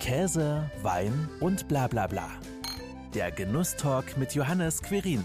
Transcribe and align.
Käse, 0.00 0.68
Wein 0.82 1.28
und 1.40 1.68
bla 1.68 1.86
bla 1.86 2.06
bla. 2.06 2.28
Der 3.14 3.30
Genusstalk 3.30 4.16
mit 4.16 4.34
Johannes 4.34 4.82
Querin. 4.82 5.22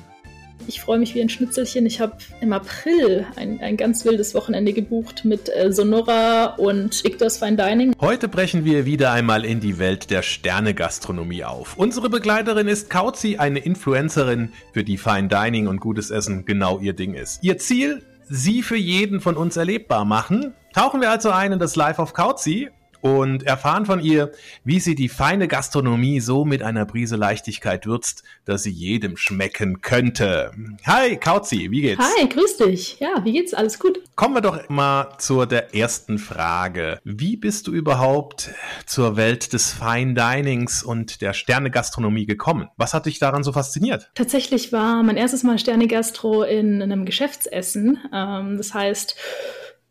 Ich 0.67 0.81
freue 0.81 0.99
mich 0.99 1.15
wie 1.15 1.21
ein 1.21 1.29
Schnitzelchen. 1.29 1.85
Ich 1.85 2.01
habe 2.01 2.17
im 2.41 2.51
April 2.51 3.25
ein, 3.37 3.61
ein 3.61 3.77
ganz 3.77 4.03
wildes 4.03 4.35
Wochenende 4.35 4.73
gebucht 4.73 5.23
mit 5.23 5.49
äh, 5.49 5.71
Sonora 5.71 6.55
und 6.57 7.03
Victor's 7.03 7.37
Fine 7.37 7.55
Dining. 7.55 7.93
Heute 8.01 8.27
brechen 8.27 8.65
wir 8.65 8.85
wieder 8.85 9.11
einmal 9.11 9.45
in 9.45 9.61
die 9.61 9.79
Welt 9.79 10.11
der 10.11 10.21
Sternegastronomie 10.21 11.45
auf. 11.45 11.77
Unsere 11.77 12.09
Begleiterin 12.09 12.67
ist 12.67 12.89
Kauzi, 12.89 13.37
eine 13.37 13.59
Influencerin, 13.59 14.51
für 14.73 14.83
die 14.83 14.97
Fine 14.97 15.29
Dining 15.29 15.67
und 15.67 15.79
gutes 15.79 16.11
Essen 16.11 16.45
genau 16.45 16.79
ihr 16.79 16.93
Ding 16.93 17.13
ist. 17.13 17.43
Ihr 17.43 17.57
Ziel? 17.57 18.03
Sie 18.27 18.61
für 18.63 18.77
jeden 18.77 19.21
von 19.21 19.37
uns 19.37 19.55
erlebbar 19.55 20.03
machen. 20.03 20.53
Tauchen 20.73 20.99
wir 20.99 21.11
also 21.11 21.29
ein 21.29 21.53
in 21.53 21.59
das 21.59 21.75
Live 21.75 21.99
of 21.99 22.13
Kauzi 22.13 22.69
und 23.05 23.43
erfahren 23.43 23.85
von 23.85 23.99
ihr, 23.99 24.31
wie 24.63 24.79
sie 24.79 24.95
die 24.95 25.09
feine 25.09 25.47
Gastronomie 25.47 26.19
so 26.21 26.43
mit 26.43 26.63
einer 26.63 26.87
Prise 26.87 27.17
Leichtigkeit 27.17 27.85
würzt, 27.85 28.23
dass 28.45 28.63
sie 28.63 28.71
jedem 28.71 29.15
schmecken 29.15 29.81
könnte. 29.81 30.49
Hi, 30.87 31.15
Kauzi, 31.17 31.69
wie 31.69 31.81
geht's? 31.81 32.03
Hi, 32.03 32.27
grüß 32.27 32.57
dich. 32.57 32.99
Ja, 32.99 33.23
wie 33.23 33.33
geht's? 33.33 33.53
Alles 33.53 33.77
gut. 33.77 34.01
Kommen 34.15 34.33
wir 34.33 34.41
doch 34.41 34.69
mal 34.69 35.09
zur 35.19 35.45
der 35.45 35.75
ersten 35.75 36.17
Frage. 36.17 36.99
Wie 37.03 37.37
bist 37.37 37.67
du 37.67 37.73
überhaupt 37.73 38.49
zur 38.87 39.17
Welt 39.17 39.53
des 39.53 39.71
Fine 39.71 40.15
Dinings 40.15 40.81
und 40.81 41.21
der 41.21 41.33
Sternegastronomie 41.33 42.25
gekommen? 42.25 42.69
Was 42.75 42.95
hat 42.95 43.05
dich 43.05 43.19
daran 43.19 43.43
so 43.43 43.51
fasziniert? 43.51 44.09
Tatsächlich 44.15 44.73
war 44.73 45.03
mein 45.03 45.17
erstes 45.17 45.43
Mal 45.43 45.59
Sternegastro 45.59 46.41
in 46.41 46.81
einem 46.81 47.05
Geschäftsessen. 47.05 47.99
Ähm, 48.11 48.57
das 48.57 48.73
heißt, 48.73 49.15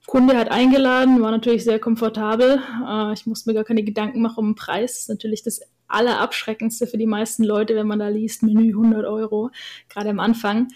Kunde 0.06 0.36
hat 0.36 0.50
eingeladen, 0.50 1.22
war 1.22 1.30
natürlich 1.30 1.64
sehr 1.64 1.78
komfortabel. 1.78 2.62
Äh, 2.86 3.12
ich 3.14 3.26
musste 3.26 3.48
mir 3.48 3.54
gar 3.54 3.64
keine 3.64 3.82
Gedanken 3.82 4.20
machen 4.22 4.38
um 4.38 4.48
den 4.50 4.54
Preis. 4.54 5.08
Natürlich 5.08 5.42
das 5.42 5.60
Allerabschreckendste 5.88 6.86
für 6.86 6.98
die 6.98 7.06
meisten 7.06 7.44
Leute, 7.44 7.74
wenn 7.74 7.86
man 7.86 7.98
da 7.98 8.08
liest, 8.08 8.42
Menü 8.42 8.70
100 8.70 9.04
Euro, 9.04 9.50
gerade 9.88 10.10
am 10.10 10.20
Anfang. 10.20 10.68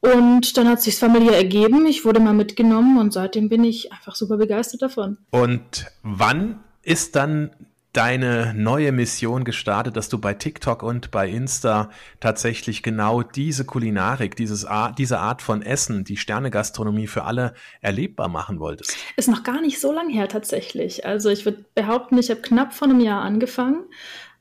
Und 0.00 0.56
dann 0.58 0.68
hat 0.68 0.82
sich 0.82 0.96
familiär 0.96 1.36
ergeben. 1.36 1.86
Ich 1.86 2.04
wurde 2.04 2.20
mal 2.20 2.34
mitgenommen 2.34 2.98
und 2.98 3.12
seitdem 3.12 3.48
bin 3.48 3.64
ich 3.64 3.90
einfach 3.92 4.14
super 4.14 4.36
begeistert 4.36 4.82
davon. 4.82 5.16
Und 5.30 5.86
wann 6.02 6.62
ist 6.82 7.16
dann 7.16 7.50
deine 7.94 8.52
neue 8.54 8.92
Mission 8.92 9.44
gestartet, 9.44 9.96
dass 9.96 10.08
du 10.08 10.18
bei 10.18 10.34
TikTok 10.34 10.82
und 10.82 11.10
bei 11.10 11.28
Insta 11.28 11.90
tatsächlich 12.20 12.82
genau 12.82 13.22
diese 13.22 13.64
Kulinarik, 13.64 14.36
dieses 14.36 14.66
diese 14.98 15.18
Art 15.18 15.42
von 15.42 15.62
Essen, 15.62 16.04
die 16.04 16.16
Sternegastronomie 16.16 17.06
für 17.06 17.24
alle 17.24 17.54
erlebbar 17.80 18.28
machen 18.28 18.60
wolltest? 18.60 18.96
Ist 19.16 19.28
noch 19.28 19.44
gar 19.44 19.60
nicht 19.60 19.80
so 19.80 19.92
lang 19.92 20.10
her 20.10 20.28
tatsächlich. 20.28 21.06
Also 21.06 21.30
ich 21.30 21.44
würde 21.44 21.64
behaupten, 21.74 22.18
ich 22.18 22.30
habe 22.30 22.42
knapp 22.42 22.74
vor 22.74 22.88
einem 22.88 23.00
Jahr 23.00 23.22
angefangen. 23.22 23.84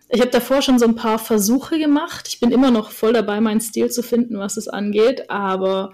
Ich 0.09 0.19
habe 0.19 0.31
davor 0.31 0.61
schon 0.61 0.79
so 0.79 0.85
ein 0.85 0.95
paar 0.95 1.19
Versuche 1.19 1.79
gemacht. 1.79 2.27
Ich 2.27 2.39
bin 2.39 2.51
immer 2.51 2.71
noch 2.71 2.91
voll 2.91 3.13
dabei, 3.13 3.39
meinen 3.39 3.61
Stil 3.61 3.89
zu 3.89 4.03
finden, 4.03 4.37
was 4.37 4.57
es 4.57 4.67
angeht. 4.67 5.29
Aber 5.29 5.91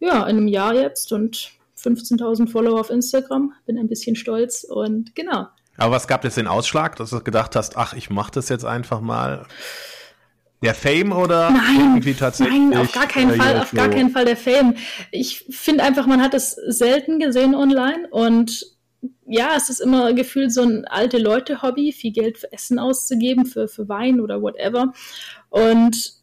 ja, 0.00 0.26
in 0.26 0.36
einem 0.36 0.48
Jahr 0.48 0.74
jetzt 0.74 1.12
und 1.12 1.52
15.000 1.78 2.48
Follower 2.48 2.80
auf 2.80 2.90
Instagram. 2.90 3.52
Bin 3.66 3.78
ein 3.78 3.88
bisschen 3.88 4.16
stolz 4.16 4.64
und 4.64 5.14
genau. 5.14 5.48
Aber 5.82 5.96
was 5.96 6.06
gab 6.06 6.22
jetzt 6.22 6.36
den 6.36 6.46
Ausschlag, 6.46 6.94
dass 6.96 7.10
du 7.10 7.20
gedacht 7.20 7.56
hast, 7.56 7.76
ach, 7.76 7.92
ich 7.94 8.08
mache 8.08 8.30
das 8.30 8.48
jetzt 8.48 8.64
einfach 8.64 9.00
mal? 9.00 9.46
Der 10.62 10.74
Fame 10.74 11.10
oder 11.10 11.50
nein, 11.50 11.80
irgendwie 11.80 12.14
tatsächlich? 12.14 12.56
Nein, 12.56 12.78
auf 12.78 12.92
gar 12.92 13.08
keinen 13.08 13.34
Fall, 13.34 13.58
auf 13.58 13.72
gar 13.72 13.88
keinen 13.88 14.10
Fall 14.10 14.24
der 14.24 14.36
Fame. 14.36 14.76
Ich 15.10 15.44
finde 15.50 15.82
einfach, 15.82 16.06
man 16.06 16.22
hat 16.22 16.34
es 16.34 16.52
selten 16.52 17.18
gesehen 17.18 17.56
online 17.56 18.06
und 18.12 18.64
ja, 19.26 19.54
es 19.56 19.70
ist 19.70 19.80
immer 19.80 20.12
gefühlt 20.12 20.52
so 20.52 20.62
ein 20.62 20.84
alte 20.84 21.18
Leute-Hobby, 21.18 21.90
viel 21.90 22.12
Geld 22.12 22.38
für 22.38 22.52
Essen 22.52 22.78
auszugeben, 22.78 23.44
für, 23.44 23.66
für 23.66 23.88
Wein 23.88 24.20
oder 24.20 24.40
whatever. 24.40 24.92
Und 25.50 26.21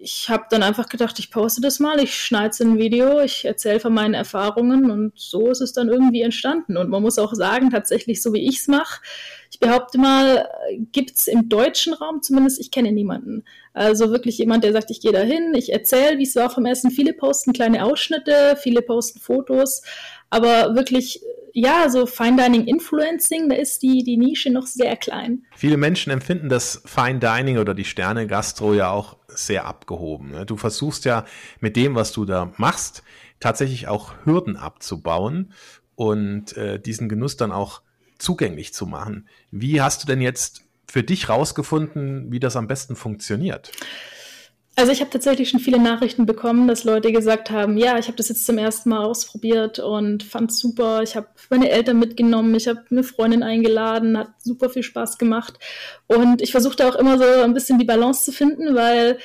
ich 0.00 0.30
habe 0.30 0.44
dann 0.50 0.62
einfach 0.62 0.88
gedacht, 0.88 1.18
ich 1.18 1.30
poste 1.30 1.60
das 1.60 1.78
mal, 1.78 2.00
ich 2.00 2.14
schneide 2.14 2.56
ein 2.64 2.78
Video, 2.78 3.20
ich 3.20 3.44
erzähle 3.44 3.80
von 3.80 3.92
meinen 3.92 4.14
Erfahrungen 4.14 4.90
und 4.90 5.12
so 5.14 5.50
ist 5.50 5.60
es 5.60 5.74
dann 5.74 5.88
irgendwie 5.88 6.22
entstanden. 6.22 6.78
Und 6.78 6.88
man 6.88 7.02
muss 7.02 7.18
auch 7.18 7.34
sagen, 7.34 7.70
tatsächlich 7.70 8.22
so 8.22 8.32
wie 8.32 8.48
ich 8.48 8.60
es 8.60 8.68
mache, 8.68 9.02
ich 9.50 9.60
behaupte 9.60 9.98
mal, 9.98 10.48
gibt 10.92 11.18
es 11.18 11.26
im 11.26 11.50
deutschen 11.50 11.92
Raum 11.92 12.22
zumindest, 12.22 12.58
ich 12.60 12.70
kenne 12.70 12.92
niemanden. 12.92 13.44
Also 13.74 14.10
wirklich 14.10 14.38
jemand, 14.38 14.64
der 14.64 14.72
sagt, 14.72 14.90
ich 14.90 15.02
gehe 15.02 15.12
da 15.12 15.20
hin, 15.20 15.52
ich 15.54 15.70
erzähle, 15.70 16.18
wie 16.18 16.24
es 16.24 16.34
war 16.36 16.48
vom 16.48 16.64
Essen. 16.64 16.90
Viele 16.90 17.12
posten 17.12 17.52
kleine 17.52 17.84
Ausschnitte, 17.84 18.56
viele 18.58 18.80
posten 18.80 19.20
Fotos, 19.20 19.82
aber 20.30 20.74
wirklich 20.74 21.22
ja, 21.54 21.88
so 21.88 22.06
Fine 22.06 22.42
Dining 22.42 22.66
Influencing, 22.66 23.48
da 23.48 23.56
ist 23.56 23.82
die, 23.82 24.02
die 24.04 24.16
Nische 24.16 24.50
noch 24.50 24.66
sehr 24.66 24.96
klein. 24.96 25.44
Viele 25.54 25.76
Menschen 25.76 26.10
empfinden 26.10 26.48
das 26.48 26.82
Fine 26.84 27.18
Dining 27.18 27.58
oder 27.58 27.74
die 27.74 27.84
Sterne 27.84 28.26
Gastro 28.26 28.74
ja 28.74 28.90
auch 28.90 29.16
sehr 29.28 29.66
abgehoben. 29.66 30.30
Ne? 30.30 30.46
Du 30.46 30.56
versuchst 30.56 31.04
ja 31.04 31.24
mit 31.60 31.76
dem, 31.76 31.94
was 31.94 32.12
du 32.12 32.24
da 32.24 32.52
machst, 32.56 33.02
tatsächlich 33.40 33.88
auch 33.88 34.14
Hürden 34.24 34.56
abzubauen 34.56 35.52
und 35.94 36.56
äh, 36.56 36.80
diesen 36.80 37.08
Genuss 37.08 37.36
dann 37.36 37.52
auch 37.52 37.82
zugänglich 38.18 38.72
zu 38.72 38.86
machen. 38.86 39.28
Wie 39.50 39.80
hast 39.80 40.02
du 40.02 40.06
denn 40.06 40.20
jetzt 40.20 40.62
für 40.86 41.02
dich 41.02 41.28
rausgefunden, 41.28 42.30
wie 42.30 42.40
das 42.40 42.56
am 42.56 42.68
besten 42.68 42.96
funktioniert? 42.96 43.72
Also 44.74 44.90
ich 44.90 45.00
habe 45.00 45.10
tatsächlich 45.10 45.50
schon 45.50 45.60
viele 45.60 45.78
Nachrichten 45.78 46.24
bekommen, 46.24 46.66
dass 46.66 46.84
Leute 46.84 47.12
gesagt 47.12 47.50
haben, 47.50 47.76
ja, 47.76 47.98
ich 47.98 48.06
habe 48.06 48.16
das 48.16 48.30
jetzt 48.30 48.46
zum 48.46 48.56
ersten 48.56 48.88
Mal 48.88 49.04
ausprobiert 49.04 49.78
und 49.78 50.22
fand 50.22 50.50
super. 50.50 51.02
Ich 51.02 51.14
habe 51.14 51.26
meine 51.50 51.68
Eltern 51.68 51.98
mitgenommen, 51.98 52.54
ich 52.54 52.66
habe 52.68 52.80
eine 52.90 53.04
Freundin 53.04 53.42
eingeladen, 53.42 54.16
hat 54.16 54.30
super 54.38 54.70
viel 54.70 54.82
Spaß 54.82 55.18
gemacht. 55.18 55.58
Und 56.06 56.40
ich 56.40 56.52
versuchte 56.52 56.86
auch 56.88 56.94
immer 56.94 57.18
so 57.18 57.24
ein 57.42 57.52
bisschen 57.52 57.78
die 57.78 57.84
Balance 57.84 58.24
zu 58.24 58.32
finden, 58.32 58.74
weil 58.74 59.18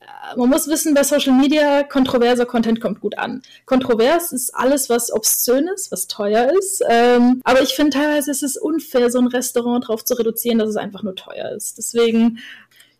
äh, 0.00 0.36
man 0.36 0.50
muss 0.50 0.68
wissen, 0.68 0.92
bei 0.92 1.02
Social 1.02 1.32
Media, 1.32 1.82
kontroverser 1.82 2.44
Content 2.44 2.82
kommt 2.82 3.00
gut 3.00 3.16
an. 3.16 3.40
Kontrovers 3.64 4.32
ist 4.32 4.54
alles, 4.54 4.90
was 4.90 5.10
obszön 5.10 5.66
ist, 5.68 5.92
was 5.92 6.08
teuer 6.08 6.52
ist. 6.58 6.84
Ähm, 6.90 7.40
aber 7.44 7.62
ich 7.62 7.70
finde 7.70 7.96
teilweise 7.96 8.30
ist 8.30 8.42
es 8.42 8.58
unfair, 8.58 9.10
so 9.10 9.18
ein 9.18 9.28
Restaurant 9.28 9.84
darauf 9.84 10.04
zu 10.04 10.12
reduzieren, 10.12 10.58
dass 10.58 10.68
es 10.68 10.76
einfach 10.76 11.02
nur 11.02 11.14
teuer 11.14 11.52
ist. 11.52 11.78
Deswegen 11.78 12.38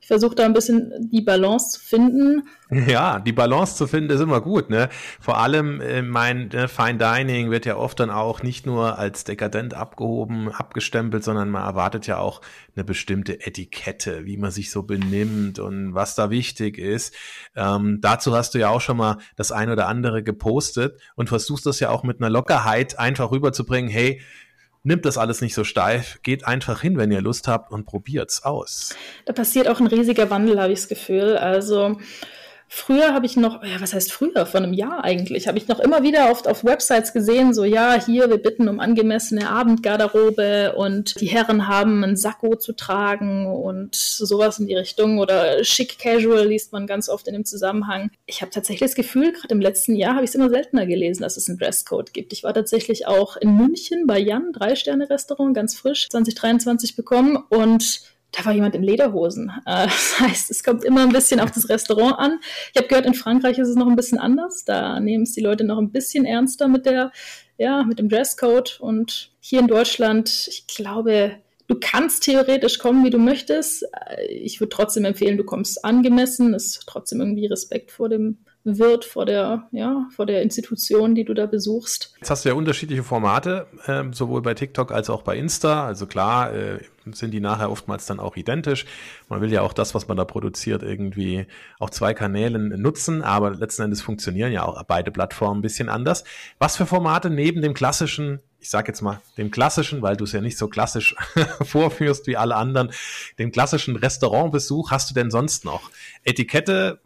ich 0.05 0.09
versuche 0.09 0.35
da 0.35 0.45
ein 0.45 0.53
bisschen 0.53 0.93
die 1.11 1.23
Balance 1.23 1.79
zu 1.79 1.81
finden. 1.81 2.47
Ja, 2.87 3.21
die 3.21 3.33
Balance 3.33 3.77
zu 3.77 3.87
finden 3.87 4.11
ist 4.11 4.21
immer 4.21 4.43
gut, 4.43 4.69
ne? 4.69 4.91
Vor 5.19 5.39
allem 5.39 5.81
äh, 5.81 6.03
mein 6.03 6.51
äh, 6.51 6.69
Fine 6.69 6.99
Dining 6.99 7.51
wird 7.51 7.65
ja 7.65 7.77
oft 7.77 8.01
dann 8.01 8.11
auch 8.11 8.43
nicht 8.43 8.67
nur 8.67 8.99
als 8.99 9.25
dekadent 9.25 9.73
abgehoben, 9.73 10.51
abgestempelt, 10.51 11.25
sondern 11.25 11.49
man 11.51 11.65
erwartet 11.65 12.07
ja 12.07 12.19
auch 12.19 12.43
eine 12.75 12.85
bestimmte 12.85 13.47
Etikette, 13.47 14.27
wie 14.27 14.37
man 14.37 14.51
sich 14.51 14.71
so 14.71 14.83
benimmt 14.83 15.59
und 15.59 15.95
was 15.95 16.17
da 16.17 16.29
wichtig 16.29 16.77
ist. 16.77 17.15
Ähm, 17.57 18.01
dazu 18.03 18.35
hast 18.35 18.55
du 18.55 18.59
ja 18.59 18.69
auch 18.69 18.83
schon 18.83 18.99
mal 18.99 19.19
das 19.37 19.53
ein 19.53 19.71
oder 19.71 19.89
andere 19.89 20.23
gepostet 20.23 21.01
und 21.17 21.31
versuchst 21.31 21.65
das 21.65 21.81
ja 21.81 21.89
auch 21.89 22.03
mit 22.03 22.21
einer 22.21 22.29
Lockerheit 22.29 22.99
einfach 22.99 23.31
rüberzubringen, 23.31 23.91
hey, 23.91 24.21
nimmt 24.85 25.05
das 25.05 25.19
alles 25.19 25.41
nicht 25.41 25.55
so 25.55 25.65
steif, 25.65 26.21
geht 26.23 26.47
einfach 26.47 26.81
hin, 26.81 26.97
wenn 26.97 27.11
ihr 27.11 27.21
Lust 27.21 27.49
habt 27.49 27.73
und 27.73 27.87
probiert's 27.87 28.45
aus. 28.45 28.95
Da 29.25 29.33
passiert 29.33 29.69
auch 29.69 29.81
ein 29.81 29.87
riesiger 29.87 30.31
Wandel, 30.31 30.61
habe 30.61 30.73
ich 30.73 30.81
das 30.81 30.89
Gefühl. 30.89 31.37
Also 31.37 31.99
Früher 32.69 33.15
habe 33.15 33.27
ich 33.27 33.37
noch, 33.37 33.63
ja, 33.63 33.81
was 33.81 33.95
heißt 33.95 34.13
früher, 34.13 34.47
vor 34.47 34.61
einem 34.61 34.73
Jahr 34.73 35.05
eigentlich, 35.05 35.47
habe 35.47 35.59
ich 35.59 35.69
noch 35.69 35.79
immer 35.79 36.03
wieder 36.03 36.31
oft 36.31 36.49
auf 36.49 36.65
Websites 36.65 37.13
gesehen, 37.13 37.55
so 37.55 37.65
ja, 37.65 37.95
hier, 38.05 38.29
wir 38.29 38.39
bitten 38.39 38.69
um 38.69 38.81
angemessene 38.81 39.49
Abendgarderobe 39.49 40.75
und 40.77 41.21
die 41.21 41.27
Herren 41.27 41.69
haben 41.69 42.03
ein 42.03 42.17
Sakko 42.17 42.57
zu 42.57 42.73
tragen 42.73 43.47
und 43.47 43.95
sowas 43.95 44.59
in 44.59 44.67
die 44.67 44.75
Richtung 44.75 45.19
oder 45.19 45.63
schick 45.63 45.99
casual 45.99 46.49
liest 46.49 46.73
man 46.73 46.87
ganz 46.87 47.09
oft 47.09 47.29
in 47.29 47.35
dem 47.35 47.45
Zusammenhang. 47.45 48.11
Ich 48.27 48.41
habe 48.41 48.51
tatsächlich 48.51 48.91
das 48.91 48.97
Gefühl, 48.97 49.33
gerade 49.33 49.55
im 49.55 49.61
letzten 49.61 49.95
Jahr 49.95 50.15
habe 50.15 50.25
ich 50.25 50.31
es 50.31 50.35
immer 50.35 50.51
seltener 50.51 50.87
gelesen, 50.87 51.23
dass 51.23 51.37
es 51.37 51.49
einen 51.49 51.59
Dresscode 51.59 52.13
gibt. 52.13 52.33
Ich 52.33 52.45
war 52.45 52.55
tatsächlich 52.55 53.07
auch 53.07 53.37
in 53.37 53.57
München 53.57 54.07
bei 54.07 54.19
Jan, 54.19 54.53
Drei-Sterne-Restaurant, 54.53 55.55
ganz 55.55 55.77
frisch, 55.77 56.09
2023 56.11 56.97
bekommen 56.97 57.37
und 57.37 58.14
da 58.37 58.45
war 58.45 58.53
jemand 58.53 58.75
in 58.75 58.83
Lederhosen. 58.83 59.51
Äh, 59.67 59.85
das 59.87 60.21
heißt, 60.21 60.51
es 60.51 60.63
kommt 60.63 60.85
immer 60.85 61.03
ein 61.03 61.13
bisschen 61.13 61.41
auf 61.41 61.51
das 61.51 61.69
Restaurant 61.69 62.19
an. 62.19 62.41
Ich 62.73 62.77
habe 62.77 62.89
gehört, 62.89 63.07
in 63.07 63.15
Frankreich 63.15 63.59
ist 63.59 63.69
es 63.69 63.77
noch 63.77 63.87
ein 63.87 63.97
bisschen 63.97 64.19
anders. 64.19 64.65
Da 64.65 65.01
nehmen 65.01 65.25
es 65.25 65.33
die 65.33 65.41
Leute 65.41 65.65
noch 65.65 65.79
ein 65.79 65.91
bisschen 65.91 66.25
ernster 66.25 66.69
mit 66.69 66.87
der, 66.87 67.13
ja, 67.59 67.83
mit 67.85 67.99
dem 67.99 68.09
Dresscode. 68.09 68.79
Und 68.81 69.33
hier 69.41 69.61
in 69.61 69.69
Deutschland, 69.69 70.49
ich 70.49 70.67
glaube, 70.67 71.37
du 71.67 71.77
kannst 71.81 72.25
theoretisch 72.25 72.79
kommen, 72.79 73.05
wie 73.05 73.11
du 73.11 73.19
möchtest. 73.19 73.85
Äh, 74.09 74.27
ich 74.27 74.61
würde 74.61 74.71
trotzdem 74.71 75.05
empfehlen, 75.05 75.37
du 75.37 75.45
kommst 75.45 75.85
angemessen, 75.85 76.55
ist 76.55 76.85
trotzdem 76.87 77.21
irgendwie 77.21 77.47
Respekt 77.47 77.91
vor 77.91 78.09
dem 78.09 78.39
wird 78.65 79.05
vor 79.05 79.27
der, 79.27 79.69
ja, 79.73 80.07
vor 80.15 80.27
der 80.27 80.43
Institution, 80.43 81.15
die 81.15 81.25
du 81.25 81.35
da 81.35 81.47
besuchst. 81.47 82.15
Jetzt 82.19 82.31
hast 82.31 82.45
du 82.45 82.49
ja 82.49 82.55
unterschiedliche 82.55 83.03
Formate, 83.03 83.67
äh, 83.87 84.05
sowohl 84.13 84.41
bei 84.43 84.55
TikTok 84.55 84.91
als 84.91 85.11
auch 85.11 85.23
bei 85.23 85.37
Insta. 85.37 85.87
Also 85.87 86.07
klar, 86.07 86.53
äh, 86.53 86.79
sind 87.13 87.33
die 87.33 87.41
nachher 87.41 87.71
oftmals 87.71 88.07
dann 88.07 88.19
auch 88.19 88.37
identisch. 88.37 88.87
Man 89.29 89.43
will 89.43 89.53
ja 89.53 89.61
auch 89.61 89.75
das, 89.75 89.95
was 89.95 90.09
man 90.09 90.17
da 90.17 90.25
produziert, 90.25 90.83
irgendwie 90.83 91.47
auf 91.79 91.91
zwei 91.91 92.15
Kanälen 92.15 92.81
nutzen, 92.81 93.23
aber 93.23 93.51
letzten 93.51 93.83
Endes 93.83 94.01
funktionieren 94.01 94.53
ja 94.53 94.65
auch 94.65 94.83
beide 94.85 95.11
Plattformen 95.11 95.59
ein 95.59 95.63
bisschen 95.63 95.91
anders. 95.91 96.25
Was 96.59 96.79
für 96.79 96.87
Formate 96.87 97.29
neben 97.29 97.61
dem 97.61 97.75
klassischen 97.75 98.41
ich 98.61 98.71
sage 98.71 98.89
jetzt 98.89 99.03
mal, 99.03 99.21
dem 99.37 99.51
klassischen, 99.51 100.01
weil 100.01 100.17
du 100.17 100.25
es 100.25 100.33
ja 100.33 100.41
nicht 100.41 100.57
so 100.57 100.69
klassisch 100.69 101.15
vorführst 101.61 102.27
wie 102.27 102.39
alle 102.39 102.57
anderen, 102.57 102.93
den 103.39 103.53
klassischen 103.53 103.95
Restaurantbesuch 103.95 104.91
hast 104.91 105.11
du 105.11 105.15
denn 105.15 105.31
sonst 105.31 105.67
noch? 105.67 105.91
Etikette 106.23 106.99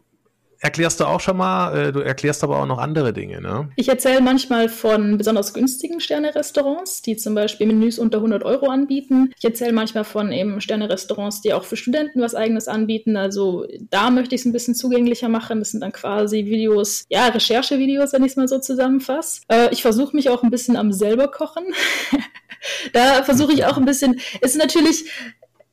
erklärst 0.59 0.99
du 0.99 1.05
auch 1.05 1.19
schon 1.19 1.37
mal, 1.37 1.77
äh, 1.77 1.91
du 1.91 1.99
erklärst 1.99 2.43
aber 2.43 2.59
auch 2.59 2.65
noch 2.65 2.77
andere 2.77 3.13
Dinge, 3.13 3.41
ne? 3.41 3.69
Ich 3.75 3.87
erzähle 3.87 4.21
manchmal 4.21 4.69
von 4.69 5.17
besonders 5.17 5.53
günstigen 5.53 5.99
Sterne-Restaurants, 5.99 7.01
die 7.01 7.15
zum 7.17 7.35
Beispiel 7.35 7.67
Menüs 7.67 7.97
unter 7.97 8.17
100 8.17 8.43
Euro 8.43 8.67
anbieten. 8.67 9.31
Ich 9.37 9.45
erzähle 9.45 9.73
manchmal 9.73 10.03
von 10.03 10.31
eben 10.31 10.59
Sterne-Restaurants, 10.59 11.41
die 11.41 11.53
auch 11.53 11.63
für 11.63 11.77
Studenten 11.77 12.21
was 12.21 12.35
Eigenes 12.35 12.67
anbieten. 12.67 13.15
Also 13.15 13.65
da 13.89 14.09
möchte 14.09 14.35
ich 14.35 14.41
es 14.41 14.45
ein 14.45 14.53
bisschen 14.53 14.75
zugänglicher 14.75 15.29
machen. 15.29 15.59
Das 15.59 15.71
sind 15.71 15.81
dann 15.81 15.93
quasi 15.93 16.45
Videos, 16.45 17.05
ja, 17.09 17.27
Recherchevideos, 17.27 18.13
wenn 18.13 18.23
ich 18.23 18.31
es 18.31 18.37
mal 18.37 18.47
so 18.47 18.59
zusammenfasse. 18.59 19.41
Äh, 19.47 19.69
ich 19.71 19.81
versuche 19.81 20.15
mich 20.15 20.29
auch 20.29 20.43
ein 20.43 20.51
bisschen 20.51 20.75
am 20.75 20.91
selber 20.91 21.29
kochen. 21.29 21.63
da 22.93 23.23
versuche 23.23 23.53
ich 23.53 23.65
auch 23.65 23.77
ein 23.77 23.85
bisschen, 23.85 24.19
es 24.41 24.51
ist 24.51 24.57
natürlich, 24.57 25.05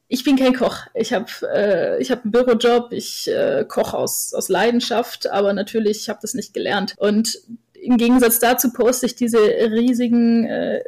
ich 0.08 0.24
bin 0.24 0.36
kein 0.36 0.54
Koch. 0.54 0.86
Ich 0.94 1.12
habe 1.12 1.26
äh, 1.52 2.00
ich 2.00 2.10
hab 2.10 2.22
einen 2.22 2.32
Bürojob, 2.32 2.92
ich 2.92 3.28
äh, 3.28 3.64
koche 3.66 3.96
aus, 3.96 4.34
aus 4.34 4.48
Leidenschaft, 4.48 5.28
aber 5.28 5.52
natürlich, 5.52 5.98
ich 5.98 6.08
habe 6.08 6.20
das 6.22 6.34
nicht 6.34 6.54
gelernt. 6.54 6.94
Und 6.98 7.40
im 7.74 7.96
Gegensatz 7.96 8.38
dazu 8.38 8.72
poste 8.72 9.06
ich 9.06 9.16
diese 9.16 9.38
riesigen, 9.38 10.44
äh, 10.46 10.82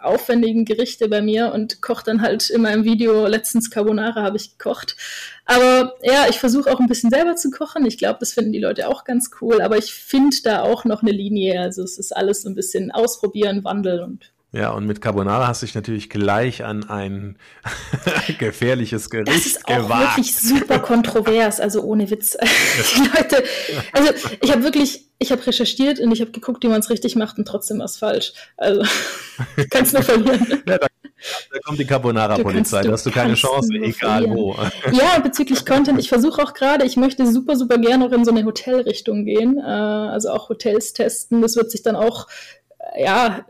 aufwendigen 0.00 0.64
Gerichte 0.64 1.08
bei 1.08 1.22
mir 1.22 1.52
und 1.52 1.80
koche 1.80 2.04
dann 2.04 2.22
halt 2.22 2.50
in 2.50 2.62
meinem 2.62 2.84
Video, 2.84 3.26
letztens 3.26 3.70
Carbonara 3.70 4.22
habe 4.22 4.36
ich 4.36 4.58
gekocht. 4.58 4.96
Aber 5.44 5.94
ja, 6.02 6.26
ich 6.28 6.38
versuche 6.38 6.72
auch 6.72 6.80
ein 6.80 6.88
bisschen 6.88 7.10
selber 7.10 7.36
zu 7.36 7.50
kochen. 7.50 7.86
Ich 7.86 7.98
glaube, 7.98 8.18
das 8.20 8.32
finden 8.32 8.52
die 8.52 8.60
Leute 8.60 8.88
auch 8.88 9.04
ganz 9.04 9.30
cool, 9.40 9.60
aber 9.60 9.78
ich 9.78 9.92
finde 9.92 10.36
da 10.42 10.62
auch 10.62 10.84
noch 10.84 11.02
eine 11.02 11.12
Linie. 11.12 11.60
Also 11.60 11.82
es 11.82 11.98
ist 11.98 12.14
alles 12.14 12.42
so 12.42 12.48
ein 12.48 12.54
bisschen 12.54 12.90
ausprobieren, 12.90 13.64
wandeln 13.64 14.02
und 14.02 14.32
ja, 14.54 14.70
und 14.70 14.86
mit 14.86 15.00
Carbonara 15.00 15.48
hast 15.48 15.62
du 15.62 15.66
dich 15.66 15.74
natürlich 15.74 16.10
gleich 16.10 16.62
an 16.62 16.84
ein 16.90 17.38
gefährliches 18.38 19.08
Gericht 19.08 19.28
Das 19.28 19.46
ist 19.46 19.66
auch 19.66 19.76
gewagt. 19.76 20.18
wirklich 20.18 20.36
super 20.36 20.78
kontrovers, 20.78 21.58
also 21.58 21.82
ohne 21.82 22.10
Witz. 22.10 22.36
Die 22.96 23.00
Leute, 23.00 23.42
also 23.94 24.12
ich 24.42 24.52
habe 24.52 24.62
wirklich, 24.62 25.08
ich 25.18 25.32
habe 25.32 25.46
recherchiert 25.46 26.00
und 26.00 26.12
ich 26.12 26.20
habe 26.20 26.32
geguckt, 26.32 26.62
wie 26.64 26.68
man 26.68 26.80
es 26.80 26.90
richtig 26.90 27.16
macht 27.16 27.38
und 27.38 27.48
trotzdem 27.48 27.78
war 27.78 27.86
es 27.86 27.96
falsch. 27.96 28.34
Also 28.58 28.82
kannst 29.70 29.94
nur 29.94 30.02
verlieren. 30.02 30.62
Ja, 30.68 30.76
da, 30.76 30.86
da, 31.50 31.58
kommt 31.64 31.78
die 31.78 31.86
Carbonara-Polizei, 31.86 32.82
da 32.82 32.92
hast 32.92 33.06
du 33.06 33.10
keine 33.10 33.32
Chance, 33.32 33.72
egal 33.72 33.94
verlieren. 33.94 34.36
wo. 34.36 34.54
Ja, 34.92 35.18
bezüglich 35.20 35.64
Content, 35.64 35.98
ich 35.98 36.10
versuche 36.10 36.42
auch 36.42 36.52
gerade, 36.52 36.84
ich 36.84 36.98
möchte 36.98 37.26
super, 37.26 37.56
super 37.56 37.78
gerne 37.78 38.04
noch 38.04 38.12
in 38.12 38.26
so 38.26 38.30
eine 38.30 38.44
Hotelrichtung 38.44 39.24
gehen, 39.24 39.56
äh, 39.56 39.62
also 39.62 40.28
auch 40.28 40.50
Hotels 40.50 40.92
testen. 40.92 41.40
Das 41.40 41.56
wird 41.56 41.70
sich 41.70 41.82
dann 41.82 41.96
auch, 41.96 42.26
ja, 42.98 43.46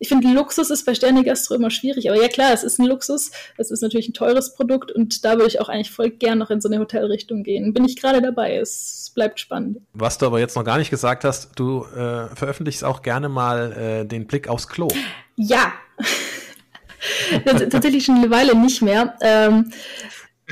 ich 0.00 0.08
finde, 0.08 0.28
Luxus 0.28 0.70
ist 0.70 0.86
bei 0.86 0.94
Sterne 0.94 1.24
Gastro 1.24 1.54
immer 1.54 1.70
schwierig. 1.70 2.08
Aber 2.10 2.20
ja, 2.20 2.28
klar, 2.28 2.52
es 2.52 2.62
ist 2.62 2.78
ein 2.78 2.86
Luxus. 2.86 3.30
Es 3.56 3.70
ist 3.70 3.82
natürlich 3.82 4.08
ein 4.08 4.14
teures 4.14 4.54
Produkt 4.54 4.92
und 4.92 5.24
da 5.24 5.32
würde 5.32 5.48
ich 5.48 5.60
auch 5.60 5.68
eigentlich 5.68 5.90
voll 5.90 6.10
gern 6.10 6.38
noch 6.38 6.50
in 6.50 6.60
so 6.60 6.68
eine 6.68 6.78
Hotelrichtung 6.78 7.42
gehen. 7.42 7.72
Bin 7.72 7.84
ich 7.84 8.00
gerade 8.00 8.22
dabei. 8.22 8.56
Es 8.56 9.10
bleibt 9.14 9.40
spannend. 9.40 9.78
Was 9.94 10.18
du 10.18 10.26
aber 10.26 10.38
jetzt 10.38 10.54
noch 10.54 10.64
gar 10.64 10.78
nicht 10.78 10.90
gesagt 10.90 11.24
hast, 11.24 11.50
du 11.56 11.84
äh, 11.84 12.34
veröffentlichst 12.34 12.84
auch 12.84 13.02
gerne 13.02 13.28
mal 13.28 13.72
äh, 13.72 14.06
den 14.06 14.26
Blick 14.26 14.48
aufs 14.48 14.68
Klo. 14.68 14.88
Ja. 15.36 15.72
Tatsächlich 17.44 18.04
schon 18.04 18.16
eine 18.16 18.30
Weile 18.30 18.56
nicht 18.56 18.82
mehr. 18.82 19.16
Ähm, 19.20 19.72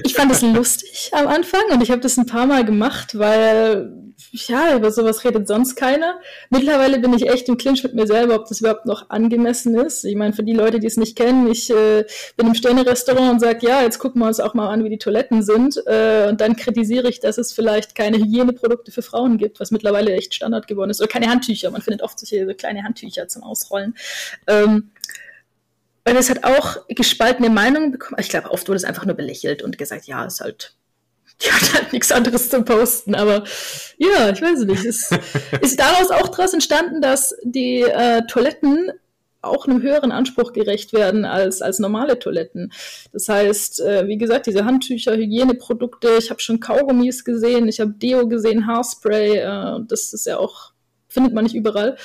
ich 0.03 0.15
fand 0.15 0.33
es 0.33 0.43
lustig 0.43 1.11
am 1.13 1.29
Anfang 1.29 1.63
und 1.73 1.83
ich 1.83 1.91
habe 1.91 2.01
das 2.01 2.19
ein 2.19 2.27
paar 2.27 2.47
Mal 2.47 2.65
gemacht, 2.65 3.19
weil 3.19 3.93
ja, 4.33 4.75
über 4.75 4.91
sowas 4.91 5.25
redet 5.25 5.47
sonst 5.47 5.77
keiner. 5.77 6.21
Mittlerweile 6.51 6.99
bin 6.99 7.13
ich 7.13 7.29
echt 7.29 7.49
im 7.49 7.57
Clinch 7.57 7.83
mit 7.83 7.95
mir 7.95 8.07
selber, 8.07 8.35
ob 8.35 8.49
das 8.49 8.61
überhaupt 8.61 8.87
noch 8.87 9.11
angemessen 9.11 9.75
ist. 9.75 10.05
Ich 10.05 10.17
meine, 10.17 10.33
für 10.33 10.43
die 10.43 10.53
Leute, 10.53 10.81
die 10.81 10.87
es 10.87 10.97
nicht 10.97 11.17
kennen, 11.17 11.51
ich 11.51 11.71
äh, 11.71 12.05
bin 12.37 12.47
im 12.47 12.55
Sterne-Restaurant 12.55 13.33
und 13.33 13.41
sage, 13.41 13.67
ja, 13.67 13.83
jetzt 13.83 13.99
gucken 13.99 14.23
wir 14.23 14.27
uns 14.27 14.41
auch 14.41 14.55
mal 14.55 14.69
an, 14.69 14.85
wie 14.85 14.89
die 14.89 14.99
Toiletten 14.99 15.43
sind. 15.43 15.77
Äh, 15.87 16.29
und 16.29 16.41
dann 16.41 16.57
kritisiere 16.57 17.09
ich, 17.09 17.21
dass 17.21 17.39
es 17.39 17.53
vielleicht 17.53 17.95
keine 17.95 18.17
Hygieneprodukte 18.17 18.91
für 18.91 19.03
Frauen 19.03 19.39
gibt, 19.39 19.61
was 19.61 19.71
mittlerweile 19.71 20.13
echt 20.13 20.35
Standard 20.35 20.67
geworden 20.67 20.91
ist. 20.91 21.01
Oder 21.01 21.09
keine 21.09 21.29
Handtücher. 21.29 21.71
Man 21.71 21.83
findet 21.83 22.03
oft 22.03 22.19
solche 22.19 22.47
kleine 22.55 22.85
Handtücher 22.85 23.29
zum 23.29 23.43
Ausrollen. 23.43 23.95
Ähm, 24.47 24.91
weil 26.05 26.17
es 26.17 26.31
hat 26.31 26.45
auch 26.45 26.87
gespaltene 26.89 27.51
Meinungen 27.51 27.91
bekommen. 27.91 28.21
Ich 28.21 28.29
glaube, 28.29 28.53
oft 28.53 28.69
wurde 28.69 28.77
es 28.77 28.85
einfach 28.85 29.05
nur 29.05 29.17
belächelt 29.17 29.63
und 29.63 29.77
gesagt, 29.77 30.07
ja, 30.07 30.25
ist 30.25 30.41
halt 30.41 30.77
die 31.43 31.51
hat 31.51 31.75
halt 31.75 31.93
nichts 31.93 32.13
anderes 32.13 32.49
zu 32.49 32.63
posten. 32.63 33.15
Aber 33.15 33.45
ja, 33.99 34.31
ich 34.31 34.41
weiß 34.41 34.61
nicht. 34.65 34.85
Es 34.85 35.11
ist 35.61 35.79
daraus 35.79 36.11
auch 36.11 36.29
daraus 36.29 36.55
entstanden, 36.55 37.01
dass 37.01 37.35
die 37.43 37.83
äh, 37.83 38.23
Toiletten 38.27 38.93
auch 39.43 39.67
einem 39.67 39.83
höheren 39.83 40.13
Anspruch 40.13 40.53
gerecht 40.53 40.93
werden 40.93 41.25
als, 41.25 41.63
als 41.63 41.79
normale 41.79 42.19
Toiletten. 42.19 42.73
Das 43.13 43.29
heißt, 43.29 43.81
äh, 43.81 44.09
wie 44.09 44.19
gesagt, 44.19 44.47
diese 44.47 44.65
Handtücher, 44.65 45.17
Hygieneprodukte, 45.17 46.09
ich 46.19 46.31
habe 46.31 46.41
schon 46.41 46.61
Kaugummis 46.61 47.25
gesehen, 47.25 47.69
ich 47.69 47.81
habe 47.81 47.93
Deo 47.93 48.29
gesehen, 48.29 48.67
Haarspray, 48.67 49.39
äh, 49.39 49.81
das 49.87 50.13
ist 50.13 50.27
ja 50.27 50.39
auch, 50.39 50.73
findet 51.09 51.33
man 51.33 51.45
nicht 51.45 51.55
überall. 51.55 51.97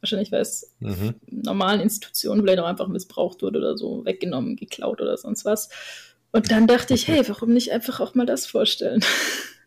Wahrscheinlich, 0.00 0.30
weil 0.30 0.42
es 0.42 0.72
mhm. 0.78 1.14
in 1.26 1.42
normalen 1.42 1.80
Institutionen 1.80 2.42
vielleicht 2.42 2.60
auch 2.60 2.66
einfach 2.66 2.86
missbraucht 2.86 3.42
wurde 3.42 3.58
oder 3.58 3.76
so, 3.76 4.04
weggenommen, 4.04 4.54
geklaut 4.54 5.00
oder 5.00 5.16
sonst 5.16 5.44
was. 5.44 5.70
Und 6.38 6.52
dann 6.52 6.68
dachte 6.68 6.94
ich, 6.94 7.08
hey, 7.08 7.24
warum 7.26 7.52
nicht 7.52 7.72
einfach 7.72 7.98
auch 7.98 8.14
mal 8.14 8.24
das 8.24 8.46
vorstellen? 8.46 9.04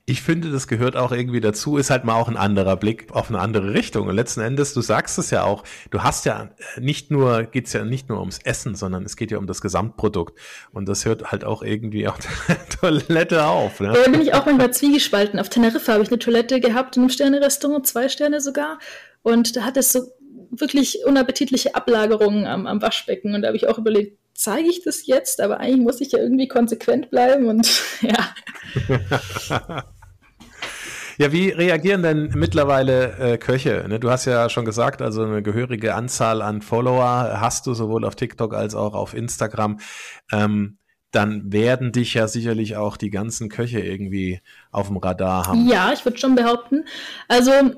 Ich 0.08 0.24
finde, 0.24 0.52
das 0.52 0.68
gehört 0.68 0.98
auch 0.98 1.12
irgendwie 1.12 1.40
dazu, 1.40 1.78
ist 1.78 1.92
halt 1.92 2.06
mal 2.06 2.16
auch 2.16 2.28
ein 2.28 2.36
anderer 2.36 2.76
Blick 2.76 3.12
auf 3.12 3.30
eine 3.30 3.40
andere 3.40 3.76
Richtung. 3.76 4.08
Und 4.08 4.16
letzten 4.16 4.42
Endes, 4.42 4.74
du 4.74 4.82
sagst 4.82 5.20
es 5.20 5.30
ja 5.30 5.44
auch, 5.44 5.64
du 5.92 6.02
hast 6.02 6.26
ja 6.26 6.50
nicht 6.80 7.12
nur, 7.12 7.44
geht's 7.44 7.72
ja 7.72 7.86
nicht 7.86 8.10
nur 8.10 8.20
ums 8.20 8.40
Essen, 8.40 8.74
sondern 8.74 9.06
es 9.06 9.16
geht 9.16 9.30
ja 9.30 9.38
um 9.38 9.46
das 9.46 9.62
Gesamtprodukt. 9.62 10.38
Und 10.72 10.90
das 10.90 11.06
hört 11.06 11.32
halt 11.32 11.46
auch 11.46 11.62
irgendwie 11.62 12.08
auf 12.08 12.18
der 12.18 12.68
Toilette 12.82 13.46
auf. 13.46 13.80
Ne? 13.80 13.94
Da 13.94 14.10
bin 14.10 14.22
ich 14.22 14.34
auch 14.34 14.48
manchmal 14.48 14.74
zwiegespalten. 14.74 15.40
Auf 15.40 15.50
Teneriffa 15.50 15.94
habe 15.94 16.04
ich 16.04 16.10
eine 16.10 16.20
Toilette 16.20 16.60
gehabt 16.60 16.98
in 16.98 17.04
einem 17.04 17.12
Sterne-Restaurant, 17.12 17.86
zwei 17.86 18.10
Sterne 18.10 18.42
sogar. 18.42 18.80
Und 19.22 19.56
da 19.56 19.64
hat 19.64 19.78
es 19.78 19.92
so 19.92 20.02
wirklich 20.50 21.06
unappetitliche 21.06 21.76
Ablagerungen 21.76 22.48
am, 22.48 22.66
am 22.66 22.82
Waschbecken. 22.82 23.36
Und 23.36 23.44
da 23.44 23.50
habe 23.50 23.58
ich 23.58 23.68
auch 23.68 23.78
überlegt, 23.78 24.18
zeige 24.34 24.70
ich 24.70 24.84
das 24.84 25.06
jetzt, 25.06 25.42
aber 25.42 25.60
eigentlich 25.60 25.82
muss 25.82 26.02
ich 26.02 26.12
ja 26.12 26.20
irgendwie 26.20 26.48
konsequent 26.48 27.10
bleiben 27.10 27.48
und 27.48 27.82
ja. 28.02 28.34
Ja, 31.18 31.32
wie 31.32 31.50
reagieren 31.50 32.02
denn 32.02 32.32
mittlerweile 32.34 33.18
äh, 33.34 33.38
Köche? 33.38 33.86
Ne, 33.88 34.00
du 34.00 34.10
hast 34.10 34.26
ja 34.26 34.50
schon 34.50 34.66
gesagt, 34.66 35.04
also 35.04 35.24
eine 35.24 35.44
gehörige 35.44 35.94
Anzahl 35.94 36.42
an 36.42 36.64
Follower 36.64 37.40
hast 37.40 37.68
du 37.68 37.76
sowohl 37.76 38.06
auf 38.06 38.16
TikTok 38.16 38.56
als 38.56 38.74
auch 38.74 38.96
auf 38.96 39.14
Instagram. 39.14 39.80
Ähm, 40.32 40.80
dann 41.12 41.52
werden 41.52 41.92
dich 41.92 42.16
ja 42.16 42.28
sicherlich 42.28 42.76
auch 42.76 42.98
die 42.98 43.12
ganzen 43.12 43.50
Köche 43.50 43.82
irgendwie 43.82 44.42
auf 44.72 44.88
dem 44.88 44.98
Radar 44.98 45.48
haben. 45.48 45.68
Ja, 45.68 45.92
ich 45.92 46.06
würde 46.06 46.18
schon 46.18 46.36
behaupten. 46.36 46.86
Also, 47.28 47.52
äh, 47.52 47.72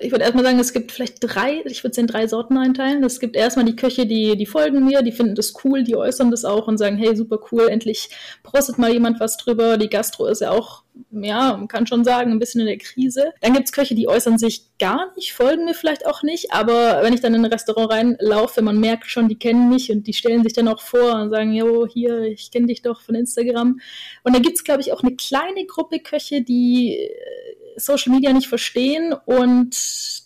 ich 0.00 0.12
würde 0.12 0.24
erstmal 0.24 0.44
sagen, 0.44 0.60
es 0.60 0.72
gibt 0.72 0.92
vielleicht 0.92 1.16
drei, 1.20 1.62
ich 1.64 1.82
würde 1.82 1.92
es 1.92 1.98
in 1.98 2.06
drei 2.06 2.28
Sorten 2.28 2.56
einteilen. 2.56 3.02
Es 3.02 3.18
gibt 3.18 3.36
erstmal 3.36 3.64
die 3.64 3.76
Köche, 3.76 4.06
die, 4.06 4.36
die 4.36 4.46
folgen 4.46 4.84
mir, 4.84 5.02
die 5.02 5.12
finden 5.12 5.34
das 5.34 5.54
cool, 5.64 5.82
die 5.82 5.96
äußern 5.96 6.30
das 6.30 6.44
auch 6.44 6.68
und 6.68 6.78
sagen, 6.78 6.96
hey, 6.96 7.16
super 7.16 7.38
cool, 7.50 7.68
endlich 7.68 8.10
prostet 8.42 8.78
mal 8.78 8.92
jemand 8.92 9.18
was 9.18 9.36
drüber. 9.36 9.76
Die 9.76 9.90
Gastro 9.90 10.26
ist 10.26 10.40
ja 10.40 10.50
auch 10.50 10.84
ja, 11.10 11.56
man 11.56 11.68
kann 11.68 11.86
schon 11.86 12.04
sagen, 12.04 12.30
ein 12.30 12.38
bisschen 12.38 12.60
in 12.60 12.66
der 12.66 12.78
Krise. 12.78 13.32
Dann 13.40 13.52
gibt 13.52 13.66
es 13.66 13.72
Köche, 13.72 13.94
die 13.94 14.08
äußern 14.08 14.38
sich 14.38 14.66
gar 14.78 15.12
nicht, 15.16 15.32
folgen 15.32 15.64
mir 15.64 15.74
vielleicht 15.74 16.06
auch 16.06 16.22
nicht, 16.22 16.52
aber 16.52 17.02
wenn 17.02 17.12
ich 17.12 17.20
dann 17.20 17.34
in 17.34 17.44
ein 17.44 17.52
Restaurant 17.52 17.90
reinlaufe, 17.90 18.62
man 18.62 18.78
merkt 18.80 19.06
schon, 19.06 19.28
die 19.28 19.38
kennen 19.38 19.68
mich 19.68 19.90
und 19.90 20.06
die 20.06 20.12
stellen 20.12 20.42
sich 20.42 20.52
dann 20.52 20.68
auch 20.68 20.80
vor 20.80 21.14
und 21.14 21.30
sagen, 21.30 21.52
jo, 21.52 21.86
hier, 21.86 22.22
ich 22.22 22.50
kenne 22.50 22.66
dich 22.66 22.82
doch 22.82 23.00
von 23.00 23.14
Instagram. 23.14 23.80
Und 24.22 24.34
dann 24.34 24.42
gibt 24.42 24.56
es, 24.56 24.64
glaube 24.64 24.80
ich, 24.80 24.92
auch 24.92 25.02
eine 25.02 25.14
kleine 25.16 25.64
Gruppe 25.66 26.00
Köche, 26.00 26.19
die 26.28 26.96
äh, 26.96 27.78
Social 27.78 28.12
Media 28.12 28.32
nicht 28.32 28.48
verstehen 28.48 29.12
und 29.12 29.70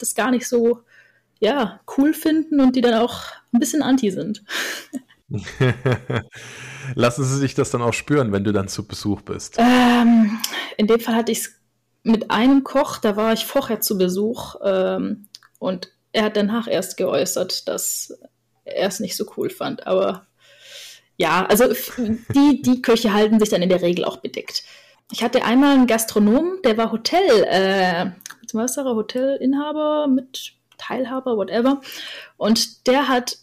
das 0.00 0.14
gar 0.14 0.30
nicht 0.30 0.48
so, 0.48 0.80
ja, 1.40 1.80
cool 1.96 2.14
finden 2.14 2.60
und 2.60 2.76
die 2.76 2.80
dann 2.80 2.94
auch 2.94 3.22
ein 3.52 3.60
bisschen 3.60 3.82
anti 3.82 4.10
sind. 4.10 4.44
Lassen 6.94 7.24
Sie 7.24 7.38
sich 7.38 7.54
das 7.54 7.70
dann 7.70 7.82
auch 7.82 7.92
spüren, 7.92 8.32
wenn 8.32 8.44
du 8.44 8.52
dann 8.52 8.68
zu 8.68 8.86
Besuch 8.86 9.22
bist? 9.22 9.56
Ähm, 9.58 10.38
in 10.76 10.86
dem 10.86 11.00
Fall 11.00 11.14
hatte 11.14 11.32
ich 11.32 11.38
es 11.38 11.54
mit 12.02 12.30
einem 12.30 12.62
Koch, 12.64 12.98
da 12.98 13.16
war 13.16 13.32
ich 13.32 13.46
vorher 13.46 13.80
zu 13.80 13.96
Besuch 13.96 14.56
ähm, 14.62 15.28
und 15.58 15.90
er 16.12 16.24
hat 16.24 16.36
danach 16.36 16.68
erst 16.68 16.96
geäußert, 16.96 17.66
dass 17.66 18.16
er 18.64 18.88
es 18.88 19.00
nicht 19.00 19.16
so 19.16 19.24
cool 19.36 19.50
fand. 19.50 19.86
Aber 19.86 20.26
ja, 21.16 21.46
also 21.46 21.72
die, 22.34 22.62
die 22.62 22.82
Köche 22.82 23.12
halten 23.12 23.40
sich 23.40 23.48
dann 23.48 23.62
in 23.62 23.68
der 23.68 23.82
Regel 23.82 24.04
auch 24.04 24.18
bedeckt. 24.18 24.64
Ich 25.12 25.22
hatte 25.22 25.44
einmal 25.44 25.74
einen 25.74 25.86
Gastronom, 25.86 26.58
der 26.64 26.76
war 26.76 26.90
Hotel, 26.90 27.44
äh, 27.44 28.10
er, 28.46 28.96
Hotelinhaber 28.96 30.06
mit 30.08 30.54
Teilhaber, 30.78 31.36
whatever. 31.36 31.80
Und 32.36 32.86
der 32.86 33.08
hat 33.08 33.38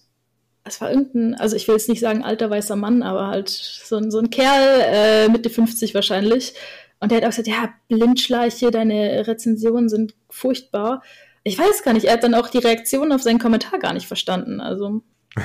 es 0.64 0.80
war 0.80 0.92
irgendein, 0.92 1.36
also 1.36 1.56
ich 1.56 1.68
will 1.68 1.76
jetzt 1.76 1.90
nicht 1.90 2.00
sagen 2.00 2.24
alter 2.24 2.50
weißer 2.50 2.76
Mann, 2.76 3.02
aber 3.04 3.28
halt 3.28 3.50
so 3.50 3.98
ein, 3.98 4.12
so 4.12 4.20
ein 4.20 4.30
Kerl, 4.30 4.82
äh, 4.82 5.30
Mitte 5.30 5.50
50 5.50 5.96
wahrscheinlich. 5.96 6.54
Und 7.00 7.12
der 7.12 7.18
hat 7.18 7.24
auch 7.26 7.30
gesagt, 7.30 7.48
ja, 7.48 7.74
Blindschleiche, 7.88 8.70
deine 8.70 9.28
Rezensionen 9.28 9.90
sind 9.90 10.14
furchtbar. 10.30 11.02
Ich 11.44 11.58
weiß 11.58 11.84
gar 11.84 11.94
nicht, 11.94 12.06
er 12.06 12.14
hat 12.14 12.24
dann 12.24 12.36
auch 12.36 12.48
die 12.48 12.60
Reaktion 12.60 13.12
auf 13.12 13.24
seinen 13.24 13.40
Kommentar 13.40 13.80
gar 13.80 13.94
nicht 13.94 14.08
verstanden. 14.08 14.62
Also 14.62 15.02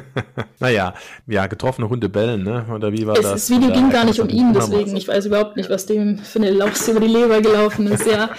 naja, 0.60 0.94
ja, 1.26 1.46
getroffene 1.46 1.88
Hunde 1.88 2.08
bellen, 2.08 2.42
ne? 2.42 2.64
Oder 2.74 2.92
wie 2.92 3.06
war 3.06 3.14
es, 3.16 3.22
das? 3.22 3.32
Das 3.32 3.50
Video 3.50 3.70
ging 3.72 3.90
gar 3.90 4.04
nicht 4.04 4.20
um 4.20 4.28
ihn, 4.28 4.52
deswegen. 4.52 4.96
Ich 4.96 5.08
weiß 5.08 5.26
überhaupt 5.26 5.56
nicht, 5.56 5.70
was 5.70 5.86
dem 5.86 6.18
für 6.18 6.38
eine 6.38 6.50
Laus 6.50 6.88
über 6.88 7.00
die 7.00 7.08
Leber 7.08 7.40
gelaufen 7.40 7.86
ist, 7.86 8.06
ja. 8.06 8.30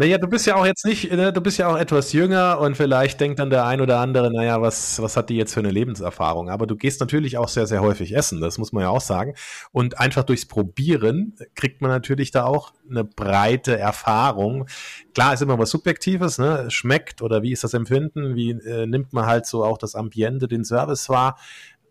Naja, 0.00 0.16
du 0.16 0.28
bist 0.28 0.46
ja 0.46 0.54
auch 0.54 0.64
jetzt 0.64 0.86
nicht, 0.86 1.10
ne, 1.10 1.32
du 1.32 1.40
bist 1.40 1.58
ja 1.58 1.66
auch 1.66 1.76
etwas 1.76 2.12
jünger 2.12 2.60
und 2.60 2.76
vielleicht 2.76 3.20
denkt 3.20 3.40
dann 3.40 3.50
der 3.50 3.66
ein 3.66 3.80
oder 3.80 3.98
andere, 3.98 4.32
naja, 4.32 4.62
was, 4.62 5.02
was 5.02 5.16
hat 5.16 5.28
die 5.28 5.34
jetzt 5.34 5.54
für 5.54 5.58
eine 5.58 5.72
Lebenserfahrung? 5.72 6.50
Aber 6.50 6.68
du 6.68 6.76
gehst 6.76 7.00
natürlich 7.00 7.36
auch 7.36 7.48
sehr, 7.48 7.66
sehr 7.66 7.80
häufig 7.80 8.14
essen, 8.14 8.40
das 8.40 8.58
muss 8.58 8.70
man 8.70 8.84
ja 8.84 8.90
auch 8.90 9.00
sagen. 9.00 9.34
Und 9.72 9.98
einfach 9.98 10.22
durchs 10.22 10.46
Probieren 10.46 11.34
kriegt 11.56 11.80
man 11.82 11.90
natürlich 11.90 12.30
da 12.30 12.44
auch 12.44 12.74
eine 12.88 13.02
breite 13.02 13.76
Erfahrung. 13.76 14.68
Klar 15.14 15.34
ist 15.34 15.42
immer 15.42 15.58
was 15.58 15.70
Subjektives, 15.70 16.38
ne? 16.38 16.70
Schmeckt 16.70 17.20
oder 17.20 17.42
wie 17.42 17.50
ist 17.50 17.64
das 17.64 17.74
Empfinden? 17.74 18.36
Wie 18.36 18.50
äh, 18.50 18.86
nimmt 18.86 19.12
man 19.12 19.26
halt 19.26 19.46
so 19.46 19.64
auch 19.64 19.78
das 19.78 19.96
Ambiente, 19.96 20.46
den 20.46 20.64
Service 20.64 21.08
wahr? 21.08 21.36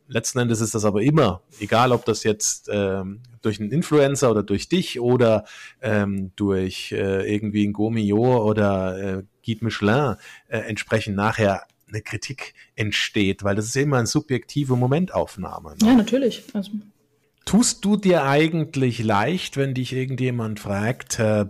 Letzten 0.08 0.40
Endes 0.40 0.62
ist 0.62 0.74
das 0.74 0.86
aber 0.86 1.02
immer, 1.02 1.42
egal 1.60 1.92
ob 1.92 2.06
das 2.06 2.24
jetzt 2.24 2.70
ähm, 2.72 3.22
durch 3.42 3.60
einen 3.60 3.72
Influencer 3.72 4.32
oder 4.32 4.44
durch 4.44 4.70
dich 4.70 5.00
oder 5.00 5.46
ähm, 5.82 6.32
durch 6.36 6.92
äh, 6.92 7.34
irgendwie 7.34 7.68
ein 7.68 7.74
Gomio 7.74 8.44
oder 8.44 8.98
äh, 8.98 9.24
Guide 9.46 9.66
Michelin 9.66 10.16
äh, 10.48 10.60
entsprechend 10.60 11.16
nachher 11.16 11.68
eine 11.88 12.02
Kritik 12.02 12.54
entsteht, 12.76 13.44
weil 13.44 13.56
das 13.56 13.66
ist 13.66 13.76
immer 13.76 13.98
eine 13.98 14.08
subjektive 14.08 14.76
Momentaufnahme. 14.76 15.76
Ne? 15.82 15.88
Ja, 15.88 15.96
natürlich. 15.96 16.44
Also. 16.54 16.72
Tust 17.46 17.86
du 17.86 17.96
dir 17.96 18.24
eigentlich 18.24 19.02
leicht, 19.04 19.56
wenn 19.56 19.74
dich 19.74 19.94
irgendjemand 19.94 20.60
fragt, 20.60 21.20
äh, 21.20 21.46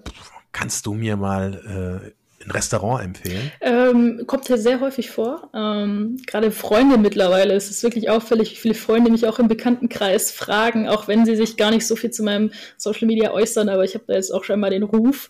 kannst 0.52 0.86
du 0.86 0.94
mir 0.94 1.18
mal 1.18 2.04
äh, 2.06 2.12
ein 2.48 2.52
Restaurant 2.52 3.04
empfehlen? 3.04 3.52
Ähm, 3.62 4.24
kommt 4.26 4.48
ja 4.50 4.58
sehr 4.58 4.80
häufig 4.80 5.12
vor. 5.12 5.50
Ähm, 5.54 6.18
gerade 6.26 6.52
Freunde 6.52 6.98
mittlerweile. 6.98 7.54
Es 7.54 7.70
ist 7.70 7.84
wirklich 7.84 8.10
auffällig, 8.10 8.52
wie 8.52 8.56
viele 8.56 8.74
Freunde 8.74 9.12
mich 9.12 9.28
auch 9.28 9.40
im 9.40 9.48
Bekanntenkreis 9.48 10.32
fragen, 10.32 10.88
auch 10.88 11.08
wenn 11.08 11.26
sie 11.26 11.36
sich 11.36 11.58
gar 11.58 11.72
nicht 11.72 11.86
so 11.86 11.96
viel 11.96 12.12
zu 12.12 12.24
meinem 12.24 12.52
Social 12.78 13.08
Media 13.08 13.32
äußern, 13.32 13.70
aber 13.70 13.84
ich 13.84 13.94
habe 13.96 14.06
da 14.08 14.14
jetzt 14.14 14.34
auch 14.34 14.44
schon 14.44 14.60
mal 14.60 14.70
den 14.70 14.84
Ruf. 14.84 15.30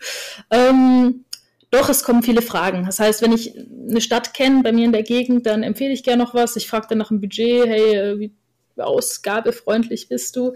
Ähm, 0.52 1.26
doch, 1.72 1.90
es 1.90 2.04
kommen 2.04 2.24
viele 2.24 2.42
Fragen. 2.42 2.86
Das 2.86 3.00
heißt, 3.00 3.22
wenn 3.22 3.34
ich 3.34 3.58
eine 3.58 4.00
Stadt 4.00 4.34
kenne 4.34 4.64
bei 4.64 4.72
mir 4.72 4.86
in 4.86 4.94
der 4.94 5.04
Gegend, 5.04 5.46
dann 5.46 5.64
empfehle 5.64 5.94
ich 5.94 6.04
gerne 6.04 6.24
noch 6.24 6.34
was. 6.34 6.56
Ich 6.56 6.68
frage 6.68 6.88
dann 6.90 7.00
nach 7.00 7.10
dem 7.10 7.20
Budget, 7.20 7.68
hey, 7.68 7.96
äh, 7.96 8.20
wie 8.20 8.34
ausgabefreundlich 8.78 10.08
bist 10.08 10.36
du? 10.36 10.54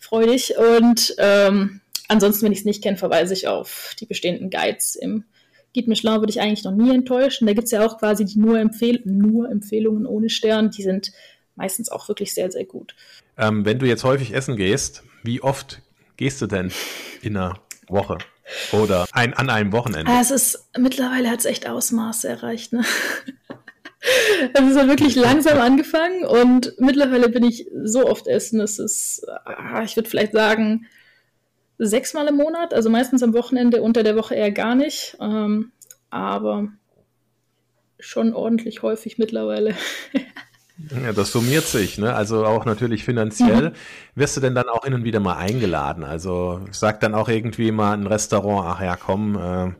Freu 0.00 0.26
dich. 0.26 0.54
Und 0.58 1.14
ähm, 1.18 1.80
ansonsten, 2.08 2.44
wenn 2.44 2.52
ich 2.52 2.60
es 2.60 2.64
nicht 2.64 2.82
kenne, 2.82 2.96
verweise 2.96 3.32
ich 3.32 3.46
auf 3.46 3.94
die 4.00 4.06
bestehenden 4.06 4.50
Guides 4.50 4.96
im 4.96 5.24
Guide 5.74 5.88
Michelin 5.88 6.20
würde 6.20 6.30
ich 6.30 6.40
eigentlich 6.40 6.64
noch 6.64 6.74
nie 6.74 6.94
enttäuschen. 6.94 7.46
Da 7.46 7.52
gibt 7.52 7.66
es 7.66 7.70
ja 7.70 7.86
auch 7.86 7.98
quasi 7.98 8.24
die 8.24 8.38
nur, 8.38 8.58
Empfehl 8.58 9.00
nur 9.04 9.50
Empfehlungen 9.50 10.06
ohne 10.06 10.28
Stern. 10.28 10.70
Die 10.70 10.82
sind 10.82 11.12
meistens 11.54 11.88
auch 11.90 12.08
wirklich 12.08 12.34
sehr, 12.34 12.50
sehr 12.50 12.64
gut. 12.64 12.94
Ähm, 13.36 13.64
wenn 13.64 13.78
du 13.78 13.86
jetzt 13.86 14.04
häufig 14.04 14.34
essen 14.34 14.56
gehst, 14.56 15.04
wie 15.22 15.42
oft 15.42 15.80
gehst 16.16 16.42
du 16.42 16.46
denn 16.46 16.72
in 17.22 17.36
einer 17.36 17.60
Woche? 17.88 18.18
Oder 18.72 19.06
ein, 19.12 19.32
an 19.34 19.48
einem 19.48 19.72
Wochenende? 19.72 20.10
Ah, 20.10 20.20
es 20.20 20.30
ist, 20.30 20.70
mittlerweile 20.76 21.30
hat 21.30 21.38
es 21.38 21.44
echt 21.44 21.68
Ausmaße 21.68 22.28
erreicht. 22.28 22.72
Ne? 22.72 22.84
Es 24.54 24.76
hat 24.76 24.88
wirklich 24.88 25.14
langsam 25.14 25.58
angefangen 25.58 26.24
und 26.24 26.72
mittlerweile 26.78 27.28
bin 27.28 27.44
ich 27.44 27.66
so 27.84 28.06
oft 28.06 28.26
essen. 28.26 28.58
Es 28.60 28.78
ist, 28.78 29.26
ah, 29.44 29.82
ich 29.84 29.94
würde 29.94 30.08
vielleicht 30.08 30.32
sagen, 30.32 30.86
sechsmal 31.80 32.28
im 32.28 32.36
Monat, 32.36 32.74
also 32.74 32.90
meistens 32.90 33.22
am 33.22 33.34
Wochenende, 33.34 33.82
unter 33.82 34.02
der 34.02 34.16
Woche 34.16 34.34
eher 34.34 34.52
gar 34.52 34.74
nicht. 34.74 35.16
Ähm, 35.20 35.72
aber 36.10 36.68
schon 37.98 38.34
ordentlich 38.34 38.82
häufig 38.82 39.18
mittlerweile. 39.18 39.74
Ja, 41.04 41.12
das 41.12 41.32
summiert 41.32 41.66
sich, 41.66 41.98
ne? 41.98 42.14
Also 42.14 42.46
auch 42.46 42.64
natürlich 42.64 43.04
finanziell. 43.04 43.70
Mhm. 43.70 43.74
Wirst 44.14 44.38
du 44.38 44.40
denn 44.40 44.54
dann 44.54 44.70
auch 44.70 44.84
hin 44.84 44.94
und 44.94 45.04
wieder 45.04 45.20
mal 45.20 45.36
eingeladen? 45.36 46.04
Also 46.04 46.62
sagt 46.70 47.02
dann 47.02 47.14
auch 47.14 47.28
irgendwie 47.28 47.70
mal 47.70 47.92
ein 47.92 48.06
Restaurant, 48.06 48.66
ach 48.66 48.80
ja, 48.80 48.96
komm, 48.96 49.36
äh, 49.36 49.72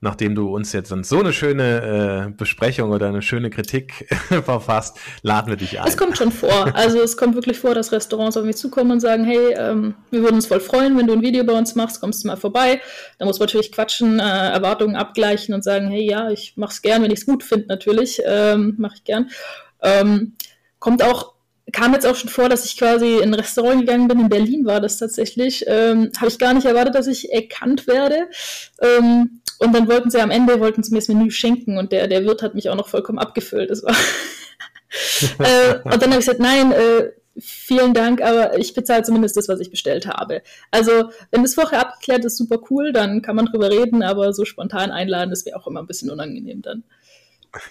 nachdem 0.00 0.34
du 0.34 0.54
uns 0.54 0.72
jetzt 0.72 0.90
so 0.90 1.18
eine 1.18 1.32
schöne 1.32 2.28
äh, 2.28 2.30
Besprechung 2.30 2.90
oder 2.90 3.08
eine 3.08 3.22
schöne 3.22 3.50
Kritik 3.50 4.06
verfasst, 4.44 4.98
laden 5.22 5.48
wir 5.48 5.56
dich 5.56 5.80
ein. 5.80 5.86
Es 5.86 5.96
kommt 5.96 6.16
schon 6.16 6.30
vor. 6.30 6.74
Also 6.74 7.00
es 7.00 7.16
kommt 7.16 7.34
wirklich 7.34 7.58
vor, 7.58 7.74
dass 7.74 7.92
Restaurants 7.92 8.36
auf 8.36 8.44
mich 8.44 8.56
zukommen 8.56 8.92
und 8.92 9.00
sagen, 9.00 9.24
hey, 9.24 9.54
ähm, 9.56 9.94
wir 10.10 10.22
würden 10.22 10.36
uns 10.36 10.46
voll 10.46 10.60
freuen, 10.60 10.96
wenn 10.96 11.06
du 11.06 11.12
ein 11.14 11.22
Video 11.22 11.44
bei 11.44 11.52
uns 11.52 11.74
machst, 11.74 12.00
kommst 12.00 12.22
du 12.22 12.28
mal 12.28 12.36
vorbei. 12.36 12.80
Da 13.18 13.24
muss 13.24 13.38
man 13.38 13.46
natürlich 13.46 13.72
quatschen, 13.72 14.20
äh, 14.20 14.22
Erwartungen 14.22 14.96
abgleichen 14.96 15.54
und 15.54 15.64
sagen, 15.64 15.88
hey, 15.88 16.08
ja, 16.08 16.30
ich 16.30 16.54
mach's 16.56 16.82
gern, 16.82 17.02
wenn 17.02 17.10
ich 17.10 17.20
es 17.20 17.26
gut 17.26 17.42
finde, 17.42 17.66
natürlich, 17.66 18.22
ähm, 18.24 18.74
mache 18.78 18.96
ich 18.96 19.04
gern. 19.04 19.30
Ähm, 19.82 20.34
kommt 20.78 21.02
auch 21.02 21.37
kam 21.72 21.92
jetzt 21.92 22.06
auch 22.06 22.16
schon 22.16 22.30
vor, 22.30 22.48
dass 22.48 22.64
ich 22.64 22.76
quasi 22.76 23.16
in 23.16 23.30
ein 23.30 23.34
Restaurant 23.34 23.80
gegangen 23.80 24.08
bin. 24.08 24.20
In 24.20 24.28
Berlin 24.28 24.64
war 24.64 24.80
das 24.80 24.98
tatsächlich. 24.98 25.64
Ähm, 25.66 26.10
Habe 26.16 26.28
ich 26.28 26.38
gar 26.38 26.54
nicht 26.54 26.66
erwartet, 26.66 26.94
dass 26.94 27.06
ich 27.06 27.32
erkannt 27.32 27.86
werde. 27.86 28.28
Ähm, 28.80 29.40
und 29.58 29.74
dann 29.74 29.88
wollten 29.88 30.10
sie 30.10 30.20
am 30.20 30.30
Ende, 30.30 30.60
wollten 30.60 30.82
sie 30.82 30.92
mir 30.92 30.98
das 30.98 31.08
Menü 31.08 31.30
schenken 31.30 31.78
und 31.78 31.90
der, 31.92 32.06
der 32.06 32.24
Wirt 32.24 32.42
hat 32.42 32.54
mich 32.54 32.70
auch 32.70 32.76
noch 32.76 32.88
vollkommen 32.88 33.18
abgefüllt. 33.18 33.70
Das 33.70 33.82
war 33.82 33.94
äh, 35.38 35.74
und 35.82 36.02
dann 36.02 36.10
habe 36.10 36.20
ich 36.20 36.26
gesagt, 36.26 36.40
nein, 36.40 36.72
äh, 36.72 37.10
vielen 37.40 37.94
Dank, 37.94 38.22
aber 38.22 38.58
ich 38.58 38.74
bezahle 38.74 39.02
zumindest 39.02 39.36
das, 39.36 39.48
was 39.48 39.60
ich 39.60 39.70
bestellt 39.70 40.06
habe. 40.06 40.42
Also, 40.70 41.10
wenn 41.30 41.42
das 41.42 41.54
vorher 41.54 41.80
abgeklärt 41.80 42.24
ist, 42.24 42.36
super 42.36 42.58
cool, 42.70 42.92
dann 42.92 43.22
kann 43.22 43.36
man 43.36 43.46
drüber 43.46 43.70
reden, 43.70 44.02
aber 44.02 44.32
so 44.32 44.44
spontan 44.44 44.90
einladen, 44.90 45.30
das 45.30 45.44
wäre 45.44 45.56
auch 45.56 45.66
immer 45.66 45.80
ein 45.80 45.86
bisschen 45.86 46.10
unangenehm 46.10 46.62
dann. 46.62 46.84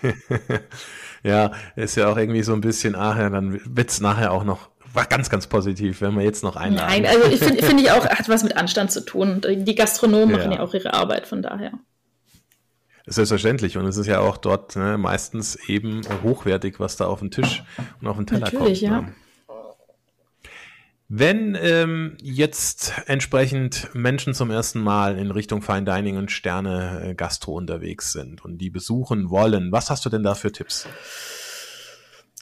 ja, 1.28 1.52
ist 1.76 1.96
ja 1.96 2.08
auch 2.08 2.18
irgendwie 2.18 2.44
so 2.44 2.54
ein 2.54 2.62
bisschen, 2.62 2.96
ach 2.96 3.18
ja, 3.18 3.30
dann 3.30 3.60
wird 3.66 3.90
es 3.90 4.02
nachher 4.02 4.32
auch 4.32 4.44
noch 4.44 4.70
war 4.94 5.06
ganz, 5.06 5.30
ganz 5.30 5.46
positiv, 5.46 6.02
wenn 6.02 6.16
wir 6.16 6.24
jetzt 6.24 6.44
noch 6.44 6.56
einladen. 6.56 6.88
Nein, 6.90 7.06
also 7.06 7.30
ich 7.30 7.40
finde 7.40 7.64
find 7.64 7.80
ich 7.80 7.92
auch, 7.92 8.04
hat 8.06 8.30
was 8.30 8.44
mit 8.44 8.58
Anstand 8.58 8.92
zu 8.92 9.06
tun. 9.06 9.42
Die 9.46 9.76
Gastronomen 9.76 10.32
ja. 10.32 10.38
machen 10.38 10.52
ja 10.54 10.60
auch 10.62 10.74
ihre 10.74 10.94
Arbeit, 10.94 11.28
von 11.28 11.44
daher. 11.44 11.74
Selbstverständlich. 13.06 13.78
Und 13.78 13.86
es 13.86 13.98
ist 13.98 14.08
ja 14.08 14.20
auch 14.20 14.38
dort 14.38 14.76
ne, 14.76 14.98
meistens 14.98 15.56
eben 15.70 16.02
hochwertig, 16.24 16.80
was 16.80 16.98
da 16.98 17.06
auf 17.06 17.20
den 17.20 17.30
Tisch 17.32 17.64
und 18.02 18.08
auf 18.08 18.18
den 18.18 18.26
Teller 18.26 18.52
Natürlich, 18.52 18.60
kommt. 18.60 18.64
Natürlich, 18.64 18.82
ja. 18.82 19.02
Ne? 19.02 19.14
Wenn 21.10 21.58
ähm, 21.60 22.18
jetzt 22.22 22.92
entsprechend 23.06 23.88
Menschen 23.94 24.34
zum 24.34 24.52
ersten 24.52 24.82
Mal 24.82 25.18
in 25.18 25.32
Richtung 25.32 25.62
Fine 25.62 25.86
Dining 25.86 26.18
und 26.18 26.32
Sterne 26.32 27.02
äh, 27.02 27.16
Gastro 27.16 27.54
unterwegs 27.54 28.12
sind 28.12 28.44
und 28.44 28.58
die 28.58 28.70
besuchen 28.70 29.30
wollen, 29.30 29.72
was 29.72 29.90
hast 29.90 30.04
du 30.06 30.10
denn 30.10 30.24
da 30.24 30.36
für 30.36 30.52
Tipps? 30.52 30.86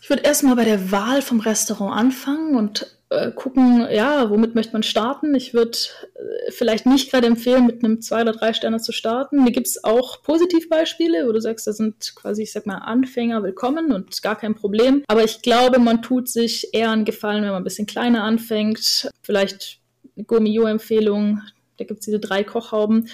Ich 0.05 0.09
würde 0.09 0.21
erstmal 0.21 0.55
bei 0.55 0.65
der 0.65 0.91
Wahl 0.91 1.23
vom 1.23 1.39
Restaurant 1.39 1.99
anfangen 1.99 2.55
und 2.55 2.95
äh, 3.09 3.31
gucken, 3.31 3.87
ja, 3.89 4.29
womit 4.29 4.53
möchte 4.53 4.73
man 4.73 4.83
starten. 4.83 5.33
Ich 5.33 5.55
würde 5.55 5.79
äh, 6.13 6.51
vielleicht 6.51 6.85
nicht 6.85 7.09
gerade 7.09 7.25
empfehlen, 7.25 7.65
mit 7.65 7.83
einem 7.83 8.03
zwei 8.03 8.21
oder 8.21 8.33
drei 8.33 8.53
Sterne 8.53 8.79
zu 8.79 8.91
starten. 8.91 9.43
Mir 9.43 9.51
gibt 9.51 9.65
es 9.65 9.83
auch 9.83 10.21
Positivbeispiele, 10.21 11.27
wo 11.27 11.31
du 11.31 11.41
sagst, 11.41 11.65
da 11.65 11.73
sind 11.73 12.13
quasi, 12.15 12.43
ich 12.43 12.51
sag 12.51 12.67
mal, 12.67 12.77
Anfänger 12.77 13.41
willkommen 13.41 13.91
und 13.91 14.21
gar 14.21 14.35
kein 14.35 14.53
Problem. 14.53 15.03
Aber 15.07 15.23
ich 15.23 15.41
glaube, 15.41 15.79
man 15.79 16.03
tut 16.03 16.29
sich 16.29 16.71
eher 16.71 16.91
einen 16.91 17.05
Gefallen, 17.05 17.41
wenn 17.41 17.49
man 17.49 17.63
ein 17.63 17.63
bisschen 17.63 17.87
kleiner 17.87 18.25
anfängt. 18.25 19.09
Vielleicht 19.23 19.79
eine 20.15 20.25
Gourmillot-Empfehlung, 20.25 21.41
da 21.77 21.83
gibt 21.83 22.01
es 22.01 22.05
diese 22.05 22.19
drei 22.19 22.43
Kochhauben. 22.43 23.09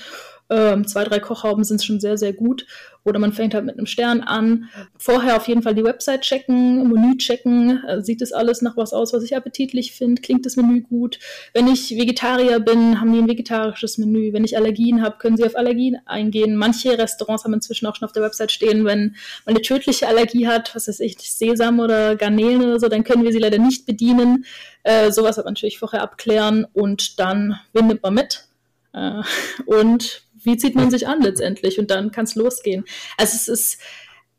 Ähm, 0.52 0.86
zwei, 0.86 1.06
drei 1.06 1.20
Kochhauben 1.20 1.64
sind 1.64 1.82
schon 1.82 2.02
sehr, 2.02 2.18
sehr 2.18 2.34
gut. 2.34 2.66
Oder 3.04 3.20
man 3.20 3.34
fängt 3.34 3.54
halt 3.54 3.66
mit 3.66 3.78
einem 3.78 3.88
Stern 3.88 4.22
an. 4.22 4.70
Vorher 4.98 5.38
auf 5.38 5.48
jeden 5.48 5.64
Fall 5.64 5.74
die 5.74 5.84
Website 5.84 6.22
checken, 6.22 6.92
Menü 6.92 7.18
checken. 7.18 7.84
Äh, 7.88 8.02
sieht 8.02 8.22
das 8.22 8.34
alles 8.34 8.62
nach 8.62 8.78
was 8.78 8.94
aus, 8.94 9.14
was 9.14 9.24
ich 9.24 9.36
appetitlich 9.36 9.94
finde? 9.94 10.22
Klingt 10.22 10.46
das 10.46 10.58
Menü 10.58 10.82
gut? 10.82 11.20
Wenn 11.54 11.68
ich 11.68 11.92
Vegetarier 11.92 12.60
bin, 12.60 13.00
haben 13.00 13.14
die 13.14 13.20
ein 13.20 13.30
vegetarisches 13.30 13.98
Menü. 13.98 14.34
Wenn 14.34 14.44
ich 14.44 14.58
Allergien 14.58 15.02
habe, 15.02 15.18
können 15.18 15.38
sie 15.38 15.46
auf 15.46 15.56
Allergien 15.56 15.98
eingehen. 16.06 16.56
Manche 16.58 16.98
Restaurants 16.98 17.46
haben 17.46 17.54
inzwischen 17.54 17.88
auch 17.88 17.96
schon 17.96 18.06
auf 18.06 18.12
der 18.12 18.24
Website 18.24 18.52
stehen, 18.52 18.86
wenn 18.86 19.16
man 19.46 19.56
eine 19.56 19.62
tödliche 19.62 20.08
Allergie 20.08 20.48
hat, 20.48 20.76
was 20.76 20.88
weiß 20.88 21.00
ich, 21.00 21.18
Sesam 21.18 21.80
oder 21.80 22.18
Garnelen 22.18 22.62
oder 22.62 22.80
so, 22.80 22.90
dann 22.90 23.04
können 23.04 23.24
wir 23.24 23.32
sie 23.32 23.40
leider 23.40 23.58
nicht 23.58 23.86
bedienen. 23.86 24.46
Äh, 24.84 25.12
sowas 25.12 25.40
aber 25.40 25.50
natürlich 25.50 25.80
vorher 25.80 26.02
abklären 26.02 26.68
und 26.74 27.20
dann, 27.20 27.60
nimmt 27.74 28.04
man 28.04 28.14
mit? 28.14 28.48
Äh, 28.94 29.22
und 29.66 30.24
wie 30.44 30.58
zieht 30.58 30.76
man 30.76 30.92
sich 30.92 31.08
an 31.08 31.22
letztendlich? 31.22 31.80
Und 31.80 31.92
dann 31.92 32.12
kann 32.12 32.26
es 32.26 32.36
losgehen. 32.36 32.86
Also 33.18 33.36
es 33.36 33.48
ist 33.48 33.82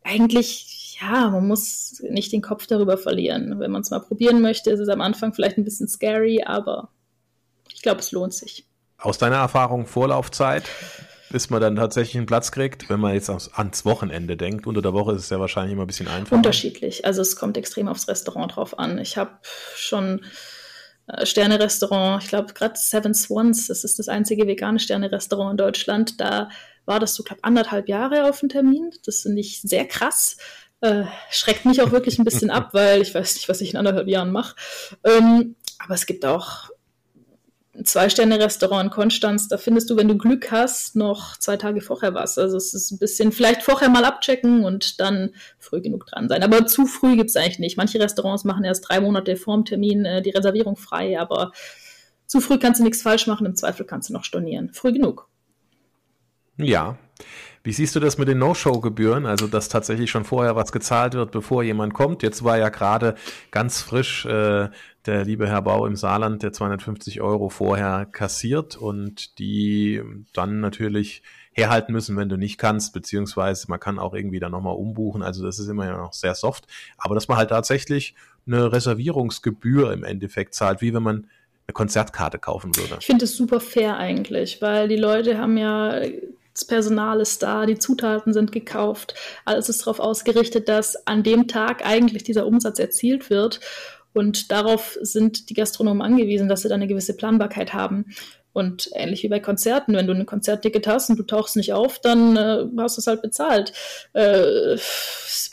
eigentlich, 0.05 0.99
ja, 1.01 1.31
man 1.31 1.47
muss 1.47 2.03
nicht 2.09 2.33
den 2.33 2.43
Kopf 2.43 2.67
darüber 2.67 2.99
verlieren. 2.99 3.59
Wenn 3.59 3.71
man 3.71 3.83
es 3.83 3.91
mal 3.91 4.01
probieren 4.01 4.41
möchte, 4.41 4.71
ist 4.71 4.81
es 4.81 4.89
am 4.89 5.01
Anfang 5.01 5.33
vielleicht 5.33 5.59
ein 5.59 5.65
bisschen 5.65 5.89
scary, 5.89 6.43
aber 6.45 6.91
ich 7.73 7.83
glaube, 7.83 8.01
es 8.01 8.13
lohnt 8.13 8.35
sich. 8.35 8.67
Aus 8.99 9.19
deiner 9.19 9.37
Erfahrung 9.37 9.87
Vorlaufzeit, 9.87 10.65
bis 11.31 11.51
man 11.51 11.61
dann 11.61 11.77
tatsächlich 11.77 12.17
einen 12.17 12.27
Platz 12.27 12.53
kriegt, 12.53 12.89
wenn 12.89 13.01
man 13.01 13.15
jetzt 13.15 13.31
ans 13.31 13.85
Wochenende 13.85 14.37
denkt. 14.37 14.67
Unter 14.67 14.83
der 14.83 14.93
Woche 14.93 15.13
ist 15.13 15.23
es 15.23 15.31
ja 15.31 15.41
wahrscheinlich 15.41 15.73
immer 15.73 15.85
ein 15.85 15.89
bisschen 15.89 16.07
einfacher. 16.07 16.37
Unterschiedlich. 16.37 17.05
Also 17.05 17.23
es 17.23 17.37
kommt 17.37 17.57
extrem 17.57 17.89
aufs 17.89 18.07
Restaurant 18.07 18.55
drauf 18.55 18.79
an. 18.79 18.99
Ich 18.99 19.17
habe 19.17 19.39
schon 19.75 20.21
Sterne-Restaurant, 21.25 22.23
ich 22.23 22.29
glaube 22.29 22.53
gerade 22.53 22.75
Seven 22.77 23.15
Swans, 23.15 23.67
das 23.67 23.85
ist 23.85 23.99
das 23.99 24.09
einzige 24.09 24.47
vegane 24.47 24.79
Sterne-Restaurant 24.79 25.53
in 25.53 25.57
Deutschland. 25.57 26.21
Da 26.21 26.49
war 26.85 27.01
das 27.01 27.15
so, 27.15 27.23
glaube 27.23 27.45
anderthalb 27.45 27.89
Jahre 27.89 28.29
auf 28.29 28.41
dem 28.41 28.49
Termin. 28.49 28.91
Das 29.05 29.21
finde 29.21 29.41
ich 29.41 29.61
sehr 29.61 29.87
krass. 29.87 30.37
Äh, 30.81 31.05
schreckt 31.31 31.65
mich 31.65 31.81
auch 31.81 31.93
wirklich 31.93 32.19
ein 32.19 32.25
bisschen 32.25 32.51
ab, 32.51 32.71
weil 32.73 33.03
ich 33.03 33.15
weiß 33.15 33.35
nicht, 33.35 33.49
was 33.49 33.61
ich 33.61 33.71
in 33.71 33.77
anderthalb 33.77 34.09
Jahren 34.09 34.33
mache. 34.33 34.57
Ähm, 35.05 35.57
aber 35.79 35.95
es 35.95 36.07
gibt 36.07 36.25
auch 36.25 36.71
Zwei-Sterne-Restaurant 37.85 38.85
in 38.85 38.91
Konstanz, 38.91 39.49
da 39.49 39.57
findest 39.57 39.89
du, 39.89 39.97
wenn 39.97 40.07
du 40.07 40.19
Glück 40.19 40.51
hast, 40.51 40.95
noch 40.95 41.39
zwei 41.39 41.57
Tage 41.57 41.81
vorher 41.81 42.13
was. 42.13 42.37
Also 42.37 42.59
es 42.59 42.75
ist 42.75 42.91
ein 42.91 42.99
bisschen, 42.99 43.33
vielleicht 43.33 43.63
vorher 43.63 43.89
mal 43.89 44.05
abchecken 44.05 44.65
und 44.65 45.01
dann 45.01 45.31
früh 45.59 45.81
genug 45.81 46.07
dran 46.07 46.29
sein. 46.29 46.43
Aber 46.43 46.67
zu 46.67 46.85
früh 46.85 47.17
gibt 47.17 47.31
es 47.31 47.37
eigentlich 47.37 47.59
nicht. 47.59 47.79
Manche 47.79 47.99
Restaurants 47.99 48.45
machen 48.45 48.65
erst 48.65 48.89
drei 48.89 49.01
Monate 49.01 49.37
vorm 49.37 49.65
Termin 49.65 50.05
äh, 50.05 50.21
die 50.21 50.31
Reservierung 50.31 50.77
frei, 50.77 51.19
aber 51.19 51.53
zu 52.27 52.41
früh 52.41 52.59
kannst 52.59 52.81
du 52.81 52.85
nichts 52.85 53.01
falsch 53.01 53.27
machen, 53.27 53.47
im 53.47 53.57
Zweifel 53.57 53.87
kannst 53.87 54.11
du 54.11 54.13
noch 54.13 54.25
stornieren. 54.25 54.71
Früh 54.75 54.93
genug. 54.93 55.29
Ja. 56.59 56.99
Wie 57.65 57.73
siehst 57.73 57.95
du 57.95 58.01
das 58.01 58.19
mit 58.19 58.27
den 58.27 58.39
No-Show-Gebühren? 58.39 59.25
Also, 59.25 59.47
dass 59.47 59.69
tatsächlich 59.69 60.11
schon 60.11 60.25
vorher 60.25 60.57
was 60.57 60.73
gezahlt 60.73 61.15
wird, 61.15 61.31
bevor 61.31 61.63
jemand 61.63 61.95
kommt. 61.95 62.23
Jetzt 62.23 62.43
war 62.43 62.59
ja 62.59 62.71
gerade 62.71 63.15
ganz 63.51 63.81
frisch 63.81 64.27
äh, 64.27 64.69
der 65.07 65.25
liebe 65.25 65.49
Herr 65.49 65.63
Bau 65.63 65.87
im 65.87 65.97
Saarland, 65.97 66.43
der 66.43 66.53
250 66.53 67.21
Euro 67.21 67.49
vorher 67.49 68.07
kassiert 68.07 68.77
und 68.77 69.39
die 69.39 70.03
dann 70.33 70.61
natürlich 70.61 71.23
herhalten 71.53 71.93
müssen, 71.93 72.17
wenn 72.17 72.29
du 72.29 72.37
nicht 72.37 72.57
kannst, 72.57 72.93
beziehungsweise 72.95 73.67
man 73.69 73.81
kann 73.81 73.99
auch 73.99 74.15
irgendwie 74.15 74.41
dann 74.41 74.53
nochmal 74.53 74.75
umbuchen. 74.75 75.23
Also 75.23 75.45
das 75.45 75.59
ist 75.59 75.69
immer 75.69 75.87
ja 75.87 75.97
noch 75.97 76.13
sehr 76.13 76.35
soft. 76.35 76.67
Aber 76.97 77.15
dass 77.15 77.29
man 77.29 77.37
halt 77.37 77.51
tatsächlich 77.51 78.15
eine 78.47 78.73
Reservierungsgebühr 78.73 79.93
im 79.93 80.05
Endeffekt 80.05 80.55
zahlt, 80.55 80.81
wie 80.81 80.95
wenn 80.95 81.03
man 81.03 81.17
eine 81.67 81.75
Konzertkarte 81.75 82.39
kaufen 82.39 82.75
würde. 82.77 82.97
Ich 83.01 83.07
finde 83.07 83.27
es 83.27 83.37
super 83.37 83.61
fair 83.61 83.97
eigentlich, 83.97 84.63
weil 84.63 84.89
die 84.89 84.97
Leute 84.97 85.39
haben 85.39 85.57
ja 85.57 86.01
das 86.55 86.67
Personal 86.67 87.21
ist 87.21 87.43
da, 87.43 87.65
die 87.65 87.79
Zutaten 87.79 88.35
sind 88.35 88.53
gekauft, 88.53 89.15
alles 89.47 89.71
ist 89.71 89.83
darauf 89.83 90.01
ausgerichtet, 90.01 90.69
dass 90.69 91.07
an 91.07 91.23
dem 91.23 91.49
Tag 91.49 91.87
eigentlich 91.87 92.25
dieser 92.25 92.47
Umsatz 92.47 92.79
erzielt 92.79 93.31
wird. 93.31 93.61
Und 94.13 94.51
darauf 94.51 94.99
sind 95.01 95.49
die 95.51 95.55
Gastronomen 95.55 96.03
angewiesen, 96.03 96.49
dass 96.49 96.63
sie 96.63 96.69
dann 96.69 96.81
eine 96.81 96.89
gewisse 96.89 97.17
Planbarkeit 97.17 97.73
haben. 97.73 98.07
Und 98.53 98.91
ähnlich 98.93 99.23
wie 99.23 99.29
bei 99.29 99.41
Konzerten, 99.41 99.95
wenn 99.95 100.07
du 100.07 100.13
ein 100.13 100.27
Konzertticket 100.27 100.87
hast 100.87 101.09
und 101.09 101.19
du 101.19 101.23
tauchst 101.23 101.57
nicht 101.57 101.73
auf, 101.73 101.99
dann 102.01 102.37
äh, 102.37 102.65
hast 102.79 102.99
du 102.99 103.01
es 103.01 103.07
halt 103.07 103.23
bezahlt. 103.23 103.73
Äh, 104.13 104.77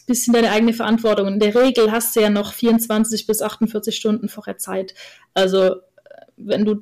bisschen 0.06 0.34
deine 0.34 0.52
eigene 0.52 0.74
Verantwortung. 0.74 1.28
In 1.28 1.40
der 1.40 1.56
Regel 1.56 1.92
hast 1.92 2.16
du 2.16 2.20
ja 2.20 2.30
noch 2.30 2.52
24 2.52 3.26
bis 3.26 3.42
48 3.42 3.96
Stunden 3.96 4.28
vorher 4.28 4.58
Zeit. 4.58 4.94
Also 5.34 5.78
wenn 6.36 6.66
du 6.66 6.82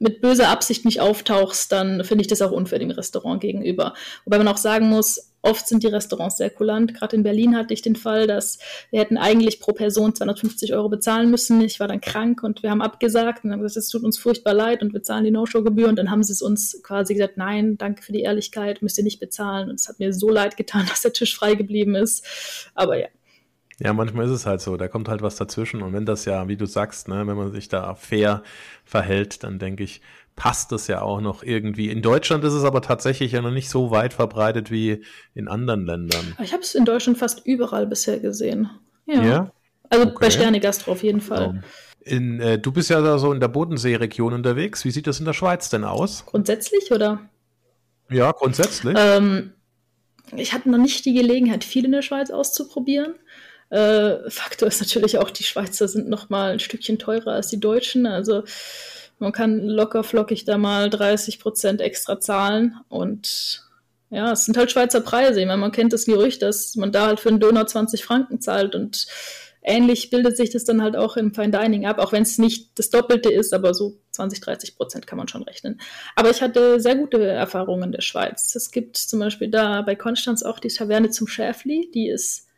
mit 0.00 0.22
böser 0.22 0.48
Absicht 0.48 0.84
nicht 0.84 1.00
auftauchst, 1.00 1.70
dann 1.70 2.02
finde 2.04 2.22
ich 2.22 2.28
das 2.28 2.42
auch 2.42 2.50
unfair 2.50 2.78
dem 2.78 2.90
Restaurant 2.90 3.40
gegenüber. 3.40 3.94
Wobei 4.24 4.38
man 4.38 4.48
auch 4.48 4.56
sagen 4.56 4.88
muss, 4.88 5.29
oft 5.42 5.66
sind 5.66 5.82
die 5.82 5.88
Restaurants 5.88 6.36
sehr 6.36 6.50
kulant. 6.50 6.94
Gerade 6.94 7.16
in 7.16 7.22
Berlin 7.22 7.56
hatte 7.56 7.74
ich 7.74 7.82
den 7.82 7.96
Fall, 7.96 8.26
dass 8.26 8.58
wir 8.90 9.00
hätten 9.00 9.16
eigentlich 9.16 9.60
pro 9.60 9.72
Person 9.72 10.14
250 10.14 10.74
Euro 10.74 10.88
bezahlen 10.88 11.30
müssen. 11.30 11.60
Ich 11.60 11.80
war 11.80 11.88
dann 11.88 12.00
krank 12.00 12.42
und 12.42 12.62
wir 12.62 12.70
haben 12.70 12.82
abgesagt 12.82 13.44
und 13.44 13.52
haben 13.52 13.60
gesagt, 13.60 13.78
es 13.78 13.88
tut 13.88 14.02
uns 14.02 14.18
furchtbar 14.18 14.54
leid 14.54 14.82
und 14.82 14.92
wir 14.92 15.02
zahlen 15.02 15.24
die 15.24 15.30
No-Show-Gebühr. 15.30 15.88
Und 15.88 15.96
dann 15.96 16.10
haben 16.10 16.22
sie 16.22 16.32
es 16.32 16.42
uns 16.42 16.80
quasi 16.82 17.14
gesagt, 17.14 17.36
nein, 17.36 17.78
danke 17.78 18.02
für 18.02 18.12
die 18.12 18.22
Ehrlichkeit, 18.22 18.82
müsst 18.82 18.98
ihr 18.98 19.04
nicht 19.04 19.20
bezahlen. 19.20 19.70
Und 19.70 19.80
es 19.80 19.88
hat 19.88 19.98
mir 19.98 20.12
so 20.12 20.30
leid 20.30 20.56
getan, 20.56 20.86
dass 20.88 21.02
der 21.02 21.12
Tisch 21.12 21.36
frei 21.36 21.54
geblieben 21.54 21.94
ist. 21.94 22.70
Aber 22.74 22.98
ja, 22.98 23.08
ja, 23.82 23.94
manchmal 23.94 24.26
ist 24.26 24.32
es 24.32 24.44
halt 24.44 24.60
so, 24.60 24.76
da 24.76 24.88
kommt 24.88 25.08
halt 25.08 25.22
was 25.22 25.36
dazwischen 25.36 25.80
und 25.80 25.94
wenn 25.94 26.04
das 26.04 26.26
ja, 26.26 26.48
wie 26.48 26.56
du 26.56 26.66
sagst, 26.66 27.08
ne, 27.08 27.26
wenn 27.26 27.36
man 27.36 27.50
sich 27.50 27.70
da 27.70 27.94
fair 27.94 28.42
verhält, 28.84 29.42
dann 29.42 29.58
denke 29.58 29.84
ich, 29.84 30.02
passt 30.40 30.72
das 30.72 30.86
ja 30.86 31.02
auch 31.02 31.20
noch 31.20 31.42
irgendwie. 31.42 31.90
In 31.90 32.00
Deutschland 32.00 32.42
ist 32.44 32.54
es 32.54 32.64
aber 32.64 32.80
tatsächlich 32.80 33.32
ja 33.32 33.42
noch 33.42 33.50
nicht 33.50 33.68
so 33.68 33.90
weit 33.90 34.14
verbreitet 34.14 34.70
wie 34.70 35.04
in 35.34 35.48
anderen 35.48 35.84
Ländern. 35.84 36.34
Ich 36.42 36.54
habe 36.54 36.62
es 36.62 36.74
in 36.74 36.86
Deutschland 36.86 37.18
fast 37.18 37.46
überall 37.46 37.86
bisher 37.86 38.18
gesehen. 38.20 38.70
Ja. 39.04 39.22
ja? 39.22 39.52
Also 39.90 40.06
okay. 40.06 40.16
bei 40.18 40.30
Sterne 40.30 40.58
Gastro 40.58 40.92
auf 40.92 41.02
jeden 41.02 41.20
Fall. 41.20 41.62
In, 42.00 42.40
äh, 42.40 42.58
du 42.58 42.72
bist 42.72 42.88
ja 42.88 43.02
da 43.02 43.18
so 43.18 43.34
in 43.34 43.40
der 43.40 43.48
Bodenseeregion 43.48 44.32
unterwegs. 44.32 44.82
Wie 44.86 44.90
sieht 44.90 45.06
das 45.06 45.18
in 45.18 45.26
der 45.26 45.34
Schweiz 45.34 45.68
denn 45.68 45.84
aus? 45.84 46.24
Grundsätzlich 46.24 46.90
oder? 46.90 47.20
Ja, 48.08 48.32
grundsätzlich. 48.32 48.96
Ähm, 48.98 49.52
ich 50.34 50.54
hatte 50.54 50.70
noch 50.70 50.78
nicht 50.78 51.04
die 51.04 51.12
Gelegenheit, 51.12 51.64
viel 51.64 51.84
in 51.84 51.92
der 51.92 52.00
Schweiz 52.00 52.30
auszuprobieren. 52.30 53.14
Äh, 53.68 54.30
Faktor 54.30 54.68
ist 54.68 54.80
natürlich 54.80 55.18
auch, 55.18 55.30
die 55.30 55.44
Schweizer 55.44 55.86
sind 55.86 56.08
noch 56.08 56.30
mal 56.30 56.52
ein 56.52 56.60
Stückchen 56.60 56.98
teurer 56.98 57.32
als 57.32 57.48
die 57.48 57.60
Deutschen. 57.60 58.06
Also 58.06 58.44
man 59.20 59.32
kann 59.32 59.66
locker 59.66 60.02
flockig 60.02 60.44
da 60.44 60.58
mal 60.58 60.90
30 60.90 61.38
Prozent 61.38 61.80
extra 61.80 62.20
zahlen 62.20 62.76
und 62.88 63.62
ja, 64.10 64.32
es 64.32 64.44
sind 64.44 64.56
halt 64.56 64.72
Schweizer 64.72 65.00
Preise. 65.00 65.40
Ich 65.40 65.46
meine, 65.46 65.60
man 65.60 65.70
kennt 65.70 65.92
das 65.92 66.04
Gerücht, 66.04 66.42
dass 66.42 66.74
man 66.74 66.90
da 66.90 67.06
halt 67.06 67.20
für 67.20 67.28
einen 67.28 67.38
Döner 67.38 67.66
20 67.66 68.04
Franken 68.04 68.40
zahlt 68.40 68.74
und 68.74 69.06
ähnlich 69.62 70.10
bildet 70.10 70.36
sich 70.36 70.50
das 70.50 70.64
dann 70.64 70.82
halt 70.82 70.96
auch 70.96 71.16
im 71.16 71.32
Fine 71.32 71.50
Dining 71.50 71.86
ab, 71.86 71.98
auch 71.98 72.12
wenn 72.12 72.22
es 72.22 72.38
nicht 72.38 72.78
das 72.78 72.90
Doppelte 72.90 73.30
ist, 73.30 73.52
aber 73.52 73.74
so 73.74 73.98
20, 74.12 74.40
30 74.40 74.76
Prozent 74.76 75.06
kann 75.06 75.18
man 75.18 75.28
schon 75.28 75.42
rechnen. 75.42 75.80
Aber 76.16 76.30
ich 76.30 76.42
hatte 76.42 76.80
sehr 76.80 76.96
gute 76.96 77.24
Erfahrungen 77.24 77.84
in 77.84 77.92
der 77.92 78.00
Schweiz. 78.00 78.54
Es 78.56 78.70
gibt 78.70 78.96
zum 78.96 79.20
Beispiel 79.20 79.48
da 79.48 79.82
bei 79.82 79.94
Konstanz 79.94 80.42
auch 80.42 80.58
die 80.58 80.68
Taverne 80.68 81.10
zum 81.10 81.28
Schäfli, 81.28 81.90
die 81.94 82.08
ist 82.08 82.49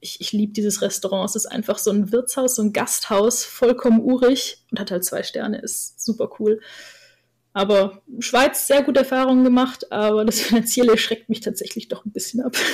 ich, 0.00 0.20
ich 0.20 0.32
liebe 0.32 0.52
dieses 0.52 0.82
Restaurant. 0.82 1.28
Es 1.28 1.36
ist 1.36 1.46
einfach 1.46 1.78
so 1.78 1.90
ein 1.90 2.12
Wirtshaus, 2.12 2.56
so 2.56 2.62
ein 2.62 2.72
Gasthaus, 2.72 3.44
vollkommen 3.44 4.00
urig 4.00 4.64
und 4.70 4.80
hat 4.80 4.90
halt 4.90 5.04
zwei 5.04 5.22
Sterne, 5.22 5.58
ist 5.58 6.04
super 6.04 6.30
cool. 6.38 6.60
Aber 7.52 8.02
Schweiz 8.18 8.66
sehr 8.66 8.82
gute 8.82 9.00
Erfahrungen 9.00 9.44
gemacht, 9.44 9.92
aber 9.92 10.24
das 10.24 10.40
Finanzielle 10.40 10.98
schreckt 10.98 11.28
mich 11.28 11.40
tatsächlich 11.40 11.88
doch 11.88 12.04
ein 12.04 12.12
bisschen 12.12 12.42
ab. 12.42 12.56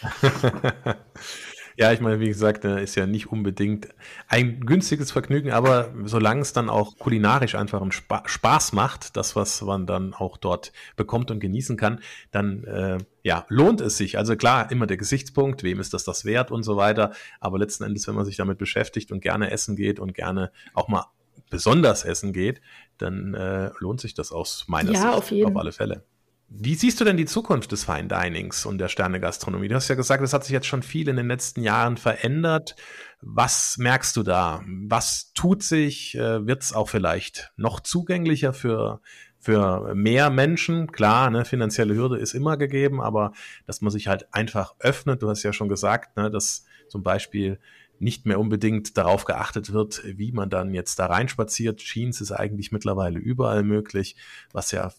Ja, 1.78 1.92
ich 1.92 2.00
meine, 2.00 2.18
wie 2.18 2.26
gesagt, 2.26 2.64
ist 2.64 2.96
ja 2.96 3.06
nicht 3.06 3.30
unbedingt 3.30 3.86
ein 4.26 4.66
günstiges 4.66 5.12
Vergnügen, 5.12 5.52
aber 5.52 5.94
solange 6.06 6.40
es 6.40 6.52
dann 6.52 6.68
auch 6.68 6.98
kulinarisch 6.98 7.54
einfach 7.54 7.80
einen 7.80 7.92
Spa 7.92 8.24
Spaß 8.26 8.72
macht, 8.72 9.16
das, 9.16 9.36
was 9.36 9.62
man 9.62 9.86
dann 9.86 10.12
auch 10.12 10.38
dort 10.38 10.72
bekommt 10.96 11.30
und 11.30 11.38
genießen 11.38 11.76
kann, 11.76 12.00
dann 12.32 12.64
äh, 12.64 12.98
ja, 13.22 13.46
lohnt 13.48 13.80
es 13.80 13.96
sich. 13.96 14.18
Also 14.18 14.34
klar, 14.34 14.72
immer 14.72 14.88
der 14.88 14.96
Gesichtspunkt, 14.96 15.62
wem 15.62 15.78
ist 15.78 15.94
das 15.94 16.02
das 16.02 16.24
wert 16.24 16.50
und 16.50 16.64
so 16.64 16.76
weiter. 16.76 17.12
Aber 17.38 17.60
letzten 17.60 17.84
Endes, 17.84 18.08
wenn 18.08 18.16
man 18.16 18.24
sich 18.24 18.36
damit 18.36 18.58
beschäftigt 18.58 19.12
und 19.12 19.20
gerne 19.20 19.52
essen 19.52 19.76
geht 19.76 20.00
und 20.00 20.14
gerne 20.14 20.50
auch 20.74 20.88
mal 20.88 21.06
besonders 21.48 22.04
essen 22.04 22.32
geht, 22.32 22.60
dann 22.98 23.34
äh, 23.34 23.70
lohnt 23.78 24.00
sich 24.00 24.14
das 24.14 24.32
aus 24.32 24.64
meiner 24.66 24.90
ja, 24.90 25.00
Sicht 25.02 25.14
auf, 25.14 25.30
jeden. 25.30 25.48
auf 25.48 25.56
alle 25.56 25.70
Fälle. 25.70 26.02
Wie 26.50 26.74
siehst 26.74 26.98
du 26.98 27.04
denn 27.04 27.18
die 27.18 27.26
Zukunft 27.26 27.72
des 27.72 27.84
Fine 27.84 28.08
Dinings 28.08 28.64
und 28.64 28.78
der 28.78 28.88
Sternegastronomie? 28.88 29.68
Du 29.68 29.74
hast 29.74 29.88
ja 29.88 29.94
gesagt, 29.94 30.24
es 30.24 30.32
hat 30.32 30.44
sich 30.44 30.52
jetzt 30.52 30.66
schon 30.66 30.82
viel 30.82 31.08
in 31.08 31.16
den 31.16 31.28
letzten 31.28 31.62
Jahren 31.62 31.98
verändert. 31.98 32.74
Was 33.20 33.76
merkst 33.76 34.16
du 34.16 34.22
da? 34.22 34.62
Was 34.86 35.32
tut 35.34 35.62
sich? 35.62 36.14
Äh, 36.14 36.46
Wird 36.46 36.62
es 36.62 36.72
auch 36.72 36.88
vielleicht 36.88 37.52
noch 37.56 37.80
zugänglicher 37.80 38.54
für, 38.54 39.02
für 39.38 39.94
mehr 39.94 40.30
Menschen? 40.30 40.90
Klar, 40.90 41.28
ne, 41.28 41.44
finanzielle 41.44 41.94
Hürde 41.94 42.16
ist 42.16 42.32
immer 42.32 42.56
gegeben, 42.56 43.02
aber 43.02 43.32
dass 43.66 43.82
man 43.82 43.90
sich 43.90 44.08
halt 44.08 44.32
einfach 44.32 44.74
öffnet. 44.78 45.20
Du 45.20 45.28
hast 45.28 45.42
ja 45.42 45.52
schon 45.52 45.68
gesagt, 45.68 46.16
ne, 46.16 46.30
dass 46.30 46.64
zum 46.88 47.02
Beispiel 47.02 47.58
nicht 47.98 48.24
mehr 48.24 48.40
unbedingt 48.40 48.96
darauf 48.96 49.26
geachtet 49.26 49.74
wird, 49.74 50.02
wie 50.04 50.32
man 50.32 50.48
dann 50.48 50.72
jetzt 50.72 50.98
da 50.98 51.06
reinspaziert. 51.06 51.80
Jeans 51.80 52.22
ist 52.22 52.32
eigentlich 52.32 52.72
mittlerweile 52.72 53.18
überall 53.18 53.64
möglich, 53.64 54.16
was 54.52 54.70
ja 54.70 54.92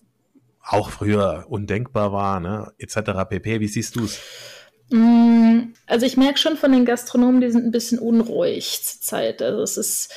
auch 0.72 0.90
früher 0.90 1.46
undenkbar 1.50 2.12
war, 2.12 2.40
ne, 2.40 2.72
etc. 2.78 3.28
pp. 3.30 3.60
Wie 3.60 3.68
siehst 3.68 3.96
du 3.96 4.06
es? 4.06 4.20
Mm, 4.90 5.74
also 5.88 6.06
ich 6.06 6.18
merke 6.18 6.40
schon 6.40 6.58
von 6.58 6.72
den 6.72 6.86
Gastronomen, 6.86 7.42
die 7.42 7.52
sind 7.52 7.66
ein 7.66 7.72
bisschen 7.72 8.00
unruhig 8.00 8.82
zur 8.84 9.02
Zeit. 9.02 9.42
Also 9.42 9.62
es 9.62 9.78
ist 9.78 10.14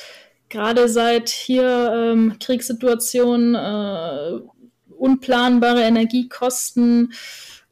gerade 0.49 0.87
seit 0.89 1.29
hier 1.29 1.91
ähm, 1.95 2.37
Kriegssituationen, 2.39 3.55
äh, 3.55 4.39
unplanbare 4.97 5.83
Energiekosten, 5.83 7.13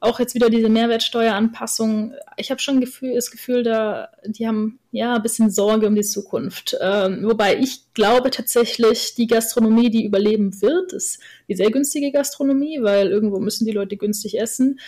auch 0.02 0.20
jetzt 0.20 0.34
wieder 0.34 0.50
diese 0.50 0.68
Mehrwertsteueranpassung. 0.68 2.14
Ich 2.36 2.50
habe 2.50 2.60
schon 2.60 2.82
Gefühl, 2.82 3.14
das 3.14 3.30
Gefühl, 3.30 3.62
da 3.62 4.10
die 4.26 4.48
haben 4.48 4.80
ja 4.92 5.16
ein 5.16 5.22
bisschen 5.22 5.52
Sorge 5.52 5.88
um 5.88 5.96
die 5.96 6.02
Zukunft. 6.02 6.76
Ähm, 6.82 7.24
wobei 7.24 7.58
ich 7.58 7.94
glaube 7.94 8.32
tatsächlich, 8.32 9.14
die 9.14 9.28
Gastronomie, 9.28 9.92
die 9.92 10.04
überleben 10.04 10.60
wird, 10.62 10.92
ist 10.92 11.20
die 11.48 11.56
sehr 11.56 11.70
günstige 11.70 12.12
Gastronomie, 12.12 12.80
weil 12.82 13.08
irgendwo 13.08 13.40
müssen 13.40 13.66
die 13.66 13.72
Leute 13.72 13.96
günstig 13.96 14.40
essen 14.40 14.80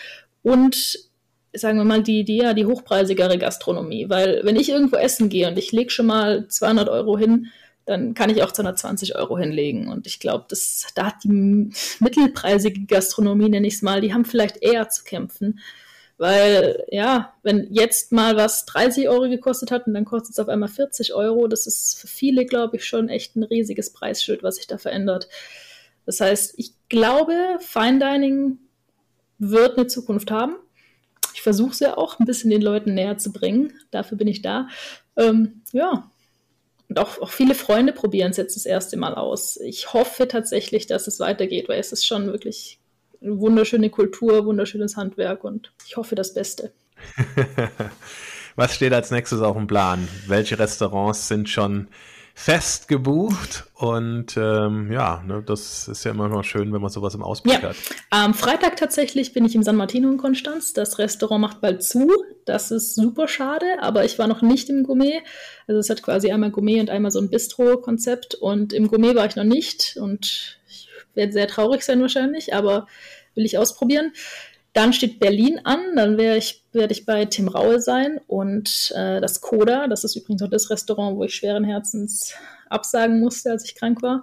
und 0.42 1.08
sagen 1.56 1.78
wir 1.78 1.86
mal 1.86 2.02
die 2.02 2.24
die 2.24 2.38
ja 2.38 2.56
die 2.56 2.66
hochpreisigere 2.66 3.38
Gastronomie, 3.38 4.10
weil 4.10 4.42
wenn 4.44 4.56
ich 4.56 4.70
irgendwo 4.70 4.96
essen 4.96 5.30
gehe 5.30 5.48
und 5.48 5.60
ich 5.60 5.72
lege 5.72 5.92
schon 5.92 6.08
mal 6.08 6.48
200 6.48 6.90
Euro 6.90 7.20
hin, 7.20 7.52
dann 7.86 8.14
kann 8.14 8.30
ich 8.30 8.44
auch 8.44 8.52
220 8.52 9.16
Euro 9.16 9.38
hinlegen. 9.38 9.88
Und 9.88 10.08
ich 10.08 10.20
glaube, 10.20 10.46
da 10.96 11.06
hat 11.08 11.24
die 11.24 11.72
mittelpreisige 12.00 12.86
Gastronomie, 12.86 13.50
nenne 13.50 13.68
ich 13.68 13.76
es 13.76 13.82
mal, 13.82 14.02
die 14.02 14.14
haben 14.14 14.26
vielleicht 14.26 14.62
eher 14.62 14.90
zu 14.90 15.04
kämpfen. 15.04 15.60
Weil, 16.18 16.86
ja, 16.90 17.34
wenn 17.44 17.68
jetzt 17.72 18.12
mal 18.12 18.38
was 18.38 18.66
30 18.66 19.10
Euro 19.10 19.28
gekostet 19.30 19.72
hat 19.72 19.88
und 19.88 19.94
dann 19.94 20.06
kostet 20.06 20.34
es 20.34 20.40
auf 20.40 20.48
einmal 20.48 20.70
40 20.70 21.14
Euro, 21.14 21.48
das 21.48 21.68
ist 21.68 22.00
für 22.00 22.08
viele, 22.08 22.46
glaube 22.46 22.78
ich, 22.78 22.86
schon 22.86 23.10
echt 23.10 23.36
ein 23.36 23.44
riesiges 23.44 23.92
Preisschild, 23.92 24.44
was 24.44 24.56
sich 24.56 24.68
da 24.68 24.78
verändert. 24.78 25.28
Das 26.06 26.22
heißt, 26.22 26.54
ich 26.58 26.74
glaube, 26.88 27.58
Fine 27.60 28.00
Dining 28.00 28.60
wird 29.40 29.78
eine 29.78 29.88
Zukunft 29.88 30.32
haben 30.32 30.56
versuche 31.44 31.72
es 31.72 31.80
ja 31.80 31.98
auch 31.98 32.20
ein 32.20 32.26
bisschen 32.26 32.50
den 32.50 32.62
Leuten 32.62 32.96
näher 32.96 33.18
zu 33.18 33.32
bringen. 33.32 33.74
Dafür 33.92 34.18
bin 34.18 34.28
ich 34.28 34.42
da. 34.42 34.70
Ähm, 35.18 35.62
ja. 35.74 36.10
Und 36.90 37.00
auch, 37.00 37.22
auch 37.22 37.30
viele 37.30 37.56
Freunde 37.56 37.94
probieren 37.94 38.32
es 38.32 38.38
jetzt 38.38 38.56
das 38.56 38.66
erste 38.66 38.98
Mal 38.98 39.16
aus. 39.16 39.58
Ich 39.58 39.94
hoffe 39.94 40.28
tatsächlich, 40.28 40.86
dass 40.86 41.08
es 41.08 41.20
weitergeht, 41.20 41.70
weil 41.70 41.80
es 41.80 41.92
ist 41.92 42.06
schon 42.06 42.28
wirklich 42.28 42.80
eine 43.22 43.40
wunderschöne 43.40 43.90
Kultur, 43.90 44.46
wunderschönes 44.46 44.98
Handwerk 44.98 45.44
und 45.44 45.72
ich 45.88 45.98
hoffe 45.98 46.16
das 46.16 46.34
Beste. 46.34 46.74
Was 48.56 48.76
steht 48.76 48.94
als 48.94 49.12
nächstes 49.12 49.42
auf 49.42 49.56
dem 49.56 49.68
Plan? 49.68 50.08
Welche 50.28 50.60
Restaurants 50.60 51.28
sind 51.28 51.50
schon 51.50 51.88
fest 52.36 52.88
gebucht 52.88 53.66
und 53.76 54.36
ähm, 54.38 54.92
ja, 54.92 55.24
ne, 55.26 55.44
das 55.46 55.88
ist 55.88 56.04
ja 56.04 56.12
immer 56.12 56.28
noch 56.28 56.44
schön, 56.44 56.74
wenn 56.74 56.82
man 56.82 56.90
sowas 56.90 57.14
im 57.14 57.22
Ausblick 57.22 57.62
ja. 57.62 57.70
hat. 57.70 57.76
Am 58.10 58.34
Freitag 58.34 58.76
tatsächlich 58.76 59.34
bin 59.34 59.46
ich 59.46 59.54
im 59.54 59.62
San 59.62 59.76
Martino 59.76 60.10
in 60.10 60.18
Konstanz. 60.18 60.74
Das 60.74 60.98
Restaurant 60.98 61.42
macht 61.42 61.62
bald 61.62 61.84
zu. 61.84 62.12
Das 62.46 62.72
ist 62.72 62.96
super 62.96 63.28
schade, 63.28 63.66
aber 63.82 64.04
ich 64.04 64.18
war 64.18 64.28
noch 64.28 64.42
nicht 64.42 64.70
im 64.70 64.84
Gourmet. 64.84 65.22
Also 65.68 65.80
es 65.80 65.90
hat 65.90 66.02
quasi 66.02 66.32
einmal 66.32 66.50
Gourmet 66.50 66.82
und 66.82 66.90
einmal 66.90 67.12
so 67.12 67.20
ein 67.20 67.30
Bistro-Konzept 67.30 68.36
und 68.36 68.74
im 68.74 68.88
Gourmet 68.88 69.16
war 69.16 69.28
ich 69.28 69.36
noch 69.36 69.44
nicht 69.44 69.98
und 69.98 70.60
ich 70.68 70.90
werde 71.14 71.34
sehr 71.34 71.48
traurig 71.48 71.84
sein 71.84 72.02
wahrscheinlich, 72.02 72.56
aber 72.56 72.88
will 73.36 73.46
ich 73.46 73.58
ausprobieren. 73.60 74.12
Dann 74.74 74.92
steht 74.92 75.20
Berlin 75.20 75.62
an, 75.64 75.96
dann 75.96 76.18
werde 76.18 76.38
ich, 76.38 76.64
werd 76.72 76.92
ich 76.92 77.06
bei 77.06 77.26
Tim 77.26 77.48
Raue 77.48 77.80
sein 77.80 78.20
und 78.26 78.92
äh, 78.96 79.22
das 79.22 79.40
Coda, 79.40 79.88
das 79.88 80.04
ist 80.04 80.16
übrigens 80.16 80.42
auch 80.42 80.50
das 80.50 80.72
Restaurant, 80.72 81.16
wo 81.16 81.24
ich 81.24 81.36
schweren 81.36 81.64
Herzens 81.64 82.34
absagen 82.74 83.20
musste, 83.20 83.52
als 83.52 83.66
ich 83.66 83.76
krank 83.76 84.02
war. 84.02 84.22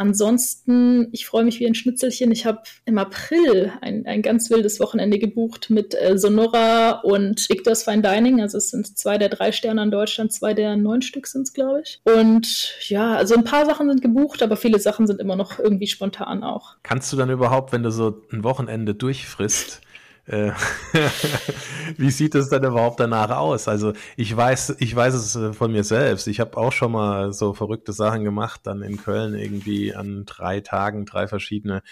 Ansonsten, 0.00 1.08
ich 1.12 1.26
freue 1.26 1.44
mich 1.44 1.60
wie 1.60 1.66
ein 1.66 1.74
Schnitzelchen. 1.74 2.32
Ich 2.32 2.46
habe 2.46 2.62
im 2.86 2.96
April 2.96 3.70
ein, 3.82 4.06
ein 4.06 4.22
ganz 4.22 4.48
wildes 4.48 4.80
Wochenende 4.80 5.18
gebucht 5.18 5.68
mit 5.68 5.94
äh, 5.94 6.16
Sonora 6.16 7.00
und 7.02 7.46
Victor's 7.50 7.82
Fine 7.82 8.00
Dining. 8.00 8.40
Also 8.40 8.56
es 8.56 8.70
sind 8.70 8.96
zwei 8.96 9.18
der 9.18 9.28
drei 9.28 9.52
Sterne 9.52 9.82
in 9.82 9.90
Deutschland, 9.90 10.32
zwei 10.32 10.54
der 10.54 10.76
neun 10.76 11.02
Stück 11.02 11.26
sind 11.26 11.42
es, 11.42 11.52
glaube 11.52 11.82
ich. 11.84 12.00
Und 12.04 12.76
ja, 12.88 13.14
also 13.14 13.34
ein 13.34 13.44
paar 13.44 13.66
Sachen 13.66 13.90
sind 13.90 14.00
gebucht, 14.00 14.42
aber 14.42 14.56
viele 14.56 14.78
Sachen 14.78 15.06
sind 15.06 15.20
immer 15.20 15.36
noch 15.36 15.58
irgendwie 15.58 15.86
spontan 15.86 16.44
auch. 16.44 16.76
Kannst 16.82 17.12
du 17.12 17.18
dann 17.18 17.28
überhaupt, 17.28 17.72
wenn 17.72 17.82
du 17.82 17.90
so 17.90 18.22
ein 18.32 18.42
Wochenende 18.42 18.94
durchfrisst, 18.94 19.82
äh, 20.30 20.52
wie 21.96 22.10
sieht 22.10 22.36
es 22.36 22.48
dann 22.48 22.62
überhaupt 22.62 23.00
danach 23.00 23.30
aus? 23.30 23.66
Also 23.66 23.92
ich 24.16 24.34
weiß, 24.34 24.76
ich 24.78 24.94
weiß 24.94 25.14
es 25.14 25.34
äh, 25.34 25.52
von 25.52 25.72
mir 25.72 25.82
selbst. 25.82 26.28
Ich 26.28 26.38
habe 26.38 26.56
auch 26.56 26.72
schon 26.72 26.92
mal 26.92 27.32
so 27.32 27.52
verrückte 27.52 27.92
Sachen 27.92 28.22
gemacht, 28.22 28.60
dann 28.62 28.82
in 28.82 28.96
Köln 28.96 29.34
irgendwie 29.34 29.92
an 29.94 30.24
drei 30.26 30.60
Tagen 30.60 31.04
drei 31.04 31.26
verschiedene 31.26 31.82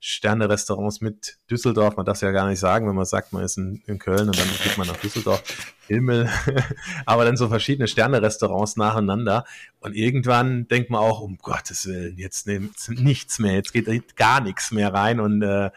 Sterne-Restaurants 0.00 1.00
mit 1.00 1.38
Düsseldorf. 1.50 1.96
Man 1.96 2.04
darf 2.04 2.16
es 2.16 2.20
ja 2.20 2.32
gar 2.32 2.48
nicht 2.48 2.60
sagen, 2.60 2.86
wenn 2.86 2.96
man 2.96 3.06
sagt, 3.06 3.32
man 3.32 3.44
ist 3.44 3.56
in, 3.56 3.82
in 3.86 3.98
Köln 3.98 4.28
und 4.28 4.38
dann 4.38 4.48
geht 4.62 4.76
man 4.76 4.86
nach 4.86 4.98
Düsseldorf. 4.98 5.42
Himmel, 5.88 6.28
aber 7.06 7.24
dann 7.24 7.36
so 7.36 7.48
verschiedene 7.48 7.86
Sterne-Restaurants 7.86 8.76
nacheinander. 8.76 9.44
Und 9.78 9.94
irgendwann 9.94 10.66
denkt 10.66 10.90
man 10.90 11.00
auch, 11.00 11.20
um 11.20 11.38
Gottes 11.38 11.86
Willen, 11.86 12.18
jetzt 12.18 12.48
nimmt 12.48 12.74
nichts 12.88 13.38
mehr, 13.38 13.52
jetzt 13.54 13.72
geht 13.72 14.16
gar 14.16 14.40
nichts 14.40 14.72
mehr 14.72 14.92
rein 14.92 15.20
und 15.20 15.42
äh, 15.42 15.70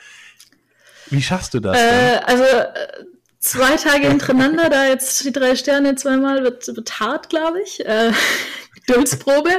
wie 1.10 1.22
schaffst 1.22 1.54
du 1.54 1.60
das? 1.60 1.78
Äh, 1.78 2.20
also 2.26 2.44
äh, 2.44 2.68
zwei 3.40 3.76
Tage 3.76 4.08
hintereinander, 4.08 4.70
da 4.70 4.88
jetzt 4.88 5.24
die 5.24 5.32
drei 5.32 5.56
Sterne 5.56 5.96
zweimal, 5.96 6.44
wird, 6.44 6.68
wird 6.76 7.00
hart, 7.00 7.30
glaube 7.30 7.62
ich. 7.62 7.86
Äh, 7.86 8.12
Geduldsprobe. 8.86 9.50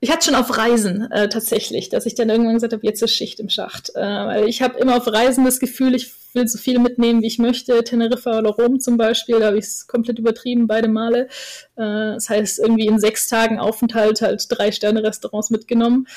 Ich 0.00 0.10
hatte 0.10 0.26
schon 0.26 0.34
auf 0.34 0.56
Reisen 0.56 1.10
äh, 1.12 1.28
tatsächlich, 1.28 1.88
dass 1.90 2.06
ich 2.06 2.14
dann 2.14 2.28
irgendwann 2.28 2.54
gesagt 2.54 2.72
habe, 2.72 2.86
jetzt 2.86 3.02
ist 3.02 3.14
Schicht 3.14 3.38
im 3.40 3.48
Schacht. 3.48 3.90
Äh, 3.94 4.00
weil 4.00 4.48
ich 4.48 4.62
habe 4.62 4.78
immer 4.78 4.96
auf 4.96 5.06
Reisen 5.06 5.44
das 5.44 5.60
Gefühl, 5.60 5.94
ich 5.94 6.12
will 6.34 6.48
so 6.48 6.58
viel 6.58 6.78
mitnehmen, 6.78 7.22
wie 7.22 7.28
ich 7.28 7.38
möchte. 7.38 7.82
Teneriffa 7.84 8.38
oder 8.38 8.50
Rom 8.50 8.80
zum 8.80 8.96
Beispiel, 8.96 9.38
da 9.38 9.46
habe 9.46 9.58
ich 9.58 9.66
es 9.66 9.86
komplett 9.86 10.18
übertrieben, 10.18 10.66
beide 10.66 10.88
Male. 10.88 11.28
Äh, 11.76 12.14
das 12.14 12.28
heißt, 12.28 12.58
irgendwie 12.58 12.86
in 12.86 12.98
sechs 12.98 13.26
Tagen 13.28 13.58
Aufenthalt 13.58 14.20
halt 14.22 14.44
drei 14.48 14.72
Sterne-Restaurants 14.72 15.50
mitgenommen. 15.50 16.08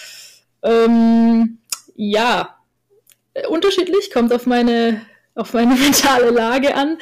Ähm, 0.63 1.59
ja, 1.95 2.56
unterschiedlich, 3.49 4.11
kommt 4.11 4.33
auf 4.33 4.45
meine, 4.45 5.01
auf 5.35 5.53
meine 5.53 5.75
mentale 5.79 6.29
Lage 6.29 6.75
an. 6.75 6.97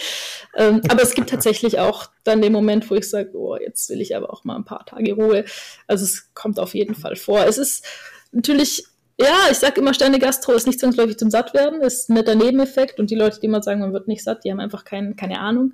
Ähm, 0.55 0.81
aber 0.87 1.01
es 1.03 1.13
gibt 1.13 1.29
tatsächlich 1.29 1.79
auch 1.79 2.09
dann 2.23 2.41
den 2.41 2.53
Moment, 2.53 2.89
wo 2.89 2.95
ich 2.95 3.09
sage, 3.09 3.31
oh, 3.33 3.57
jetzt 3.57 3.89
will 3.89 4.01
ich 4.01 4.15
aber 4.15 4.31
auch 4.31 4.43
mal 4.43 4.55
ein 4.55 4.65
paar 4.65 4.85
Tage 4.85 5.13
Ruhe. 5.13 5.45
Also 5.87 6.05
es 6.05 6.33
kommt 6.33 6.59
auf 6.59 6.73
jeden 6.73 6.95
Fall 6.95 7.15
vor. 7.15 7.45
Es 7.45 7.57
ist 7.57 7.85
natürlich, 8.31 8.85
ja, 9.19 9.47
ich 9.51 9.57
sage 9.57 9.81
immer, 9.81 9.93
Sterne 9.93 10.19
Gastro 10.19 10.53
ist 10.53 10.67
nicht 10.67 10.79
zwangsläufig 10.79 11.17
zum 11.17 11.29
Sattwerden, 11.31 11.81
ist 11.81 12.09
ein 12.09 12.13
netter 12.13 12.35
Nebeneffekt 12.35 12.99
und 12.99 13.09
die 13.09 13.15
Leute, 13.15 13.39
die 13.39 13.47
immer 13.47 13.63
sagen, 13.63 13.81
man 13.81 13.93
wird 13.93 14.07
nicht 14.07 14.23
satt, 14.23 14.43
die 14.43 14.51
haben 14.51 14.59
einfach 14.59 14.85
kein, 14.85 15.15
keine 15.15 15.39
Ahnung. 15.39 15.73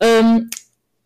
Ähm, 0.00 0.50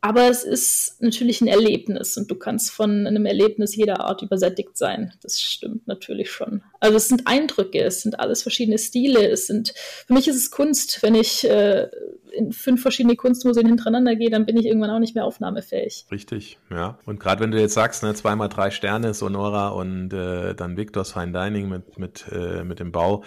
aber 0.01 0.29
es 0.29 0.45
ist 0.45 1.03
natürlich 1.03 1.41
ein 1.41 1.49
Erlebnis 1.49 2.17
und 2.17 2.31
du 2.31 2.37
kannst 2.37 2.71
von 2.71 3.07
einem 3.07 3.27
Erlebnis 3.27 3.75
jeder 3.75 4.01
Art 4.01 4.23
übersättigt 4.23 4.77
sein. 4.77 5.13
Das 5.23 5.41
stimmt 5.41 5.89
natürlich 5.89 6.31
schon. 6.31 6.63
Also 6.79 6.97
es 6.97 7.09
sind 7.09 7.27
Eindrücke, 7.27 7.83
es 7.83 8.03
sind 8.03 8.21
alles 8.21 8.43
verschiedene 8.43 8.79
Stile. 8.79 9.29
Es 9.29 9.49
sind, 9.49 9.75
für 10.07 10.13
mich 10.13 10.29
ist 10.29 10.37
es 10.37 10.53
Kunst. 10.53 11.03
Wenn 11.03 11.17
ich 11.17 11.49
äh, 11.49 11.89
in 12.33 12.53
fünf 12.53 12.81
verschiedene 12.81 13.17
Kunstmuseen 13.17 13.67
hintereinander 13.67 14.15
gehe, 14.15 14.31
dann 14.31 14.47
bin 14.47 14.57
ich 14.57 14.67
irgendwann 14.67 14.91
auch 14.91 15.01
nicht 15.01 15.17
mehr 15.17 15.25
aufnahmefähig. 15.25 16.07
Richtig, 16.13 16.59
ja. 16.71 16.99
Und 17.05 17.19
gerade 17.19 17.43
wenn 17.43 17.51
du 17.51 17.61
jetzt 17.61 17.75
sagst, 17.75 18.05
ne, 18.05 18.15
zweimal 18.15 18.49
drei 18.49 18.71
Sterne, 18.71 19.15
Sonora 19.15 19.71
und 19.71 20.13
äh, 20.13 20.55
dann 20.55 20.77
Victor's 20.77 21.13
Fine 21.13 21.33
Dining 21.33 21.69
mit, 21.69 21.99
mit, 21.99 22.25
äh, 22.31 22.63
mit 22.63 22.79
dem 22.79 22.93
Bau, 22.93 23.25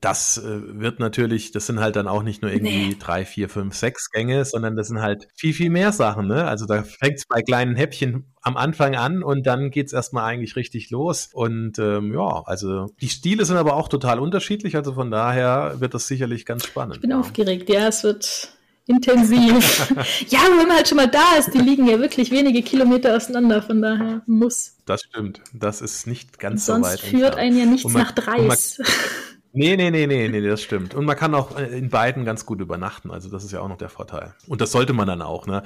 das 0.00 0.38
äh, 0.38 0.80
wird 0.80 1.00
natürlich, 1.00 1.52
das 1.52 1.66
sind 1.66 1.80
halt 1.80 1.96
dann 1.96 2.08
auch 2.08 2.22
nicht 2.22 2.42
nur 2.42 2.50
irgendwie 2.50 2.88
nee. 2.88 2.96
drei, 2.98 3.24
vier, 3.24 3.48
fünf, 3.48 3.74
sechs 3.74 4.10
Gänge, 4.10 4.44
sondern 4.44 4.76
das 4.76 4.88
sind 4.88 5.00
halt 5.00 5.28
viel, 5.34 5.52
viel 5.52 5.70
mehr 5.70 5.92
Sachen. 5.92 6.26
Ne? 6.26 6.44
Also 6.46 6.66
da 6.66 6.82
fängt 6.82 7.18
es 7.18 7.26
bei 7.26 7.42
kleinen 7.42 7.76
Häppchen 7.76 8.32
am 8.42 8.56
Anfang 8.56 8.94
an 8.94 9.22
und 9.22 9.46
dann 9.46 9.70
geht 9.70 9.86
es 9.86 9.92
erstmal 9.92 10.24
eigentlich 10.24 10.56
richtig 10.56 10.90
los. 10.90 11.30
Und 11.32 11.78
ähm, 11.78 12.12
ja, 12.12 12.42
also 12.46 12.86
die 13.00 13.08
Stile 13.08 13.44
sind 13.44 13.56
aber 13.56 13.74
auch 13.74 13.88
total 13.88 14.20
unterschiedlich, 14.20 14.76
also 14.76 14.94
von 14.94 15.10
daher 15.10 15.76
wird 15.78 15.94
das 15.94 16.06
sicherlich 16.06 16.46
ganz 16.46 16.66
spannend. 16.66 16.96
Ich 16.96 17.00
bin 17.00 17.10
ja. 17.10 17.20
aufgeregt, 17.20 17.68
ja, 17.68 17.88
es 17.88 18.04
wird 18.04 18.50
intensiv. 18.86 19.90
ja, 20.28 20.40
wenn 20.48 20.68
man 20.68 20.76
halt 20.76 20.88
schon 20.88 20.96
mal 20.96 21.08
da 21.08 21.36
ist, 21.38 21.52
die 21.52 21.58
liegen 21.58 21.86
ja 21.88 21.98
wirklich 21.98 22.30
wenige 22.30 22.62
Kilometer 22.62 23.16
auseinander, 23.16 23.62
von 23.62 23.82
daher 23.82 24.22
muss. 24.26 24.76
Das 24.86 25.02
stimmt, 25.02 25.40
das 25.52 25.80
ist 25.80 26.06
nicht 26.06 26.38
ganz 26.38 26.68
und 26.68 26.76
so 26.76 26.88
weit. 26.88 27.00
Sonst 27.00 27.10
führt 27.10 27.36
einen 27.36 27.58
ja 27.58 27.66
nichts 27.66 27.92
man, 27.92 28.02
nach 28.02 28.12
Dreis. 28.12 28.78
Nee, 29.56 29.74
nee, 29.74 29.90
nee, 29.90 30.06
nee, 30.06 30.28
nee, 30.28 30.42
das 30.42 30.60
stimmt. 30.60 30.94
Und 30.94 31.06
man 31.06 31.16
kann 31.16 31.34
auch 31.34 31.58
äh, 31.58 31.78
in 31.78 31.88
beiden 31.88 32.26
ganz 32.26 32.44
gut 32.44 32.60
übernachten. 32.60 33.10
Also 33.10 33.30
das 33.30 33.42
ist 33.42 33.52
ja 33.52 33.60
auch 33.60 33.68
noch 33.68 33.78
der 33.78 33.88
Vorteil. 33.88 34.34
Und 34.46 34.60
das 34.60 34.70
sollte 34.70 34.92
man 34.92 35.08
dann 35.08 35.22
auch, 35.22 35.46
ne? 35.46 35.62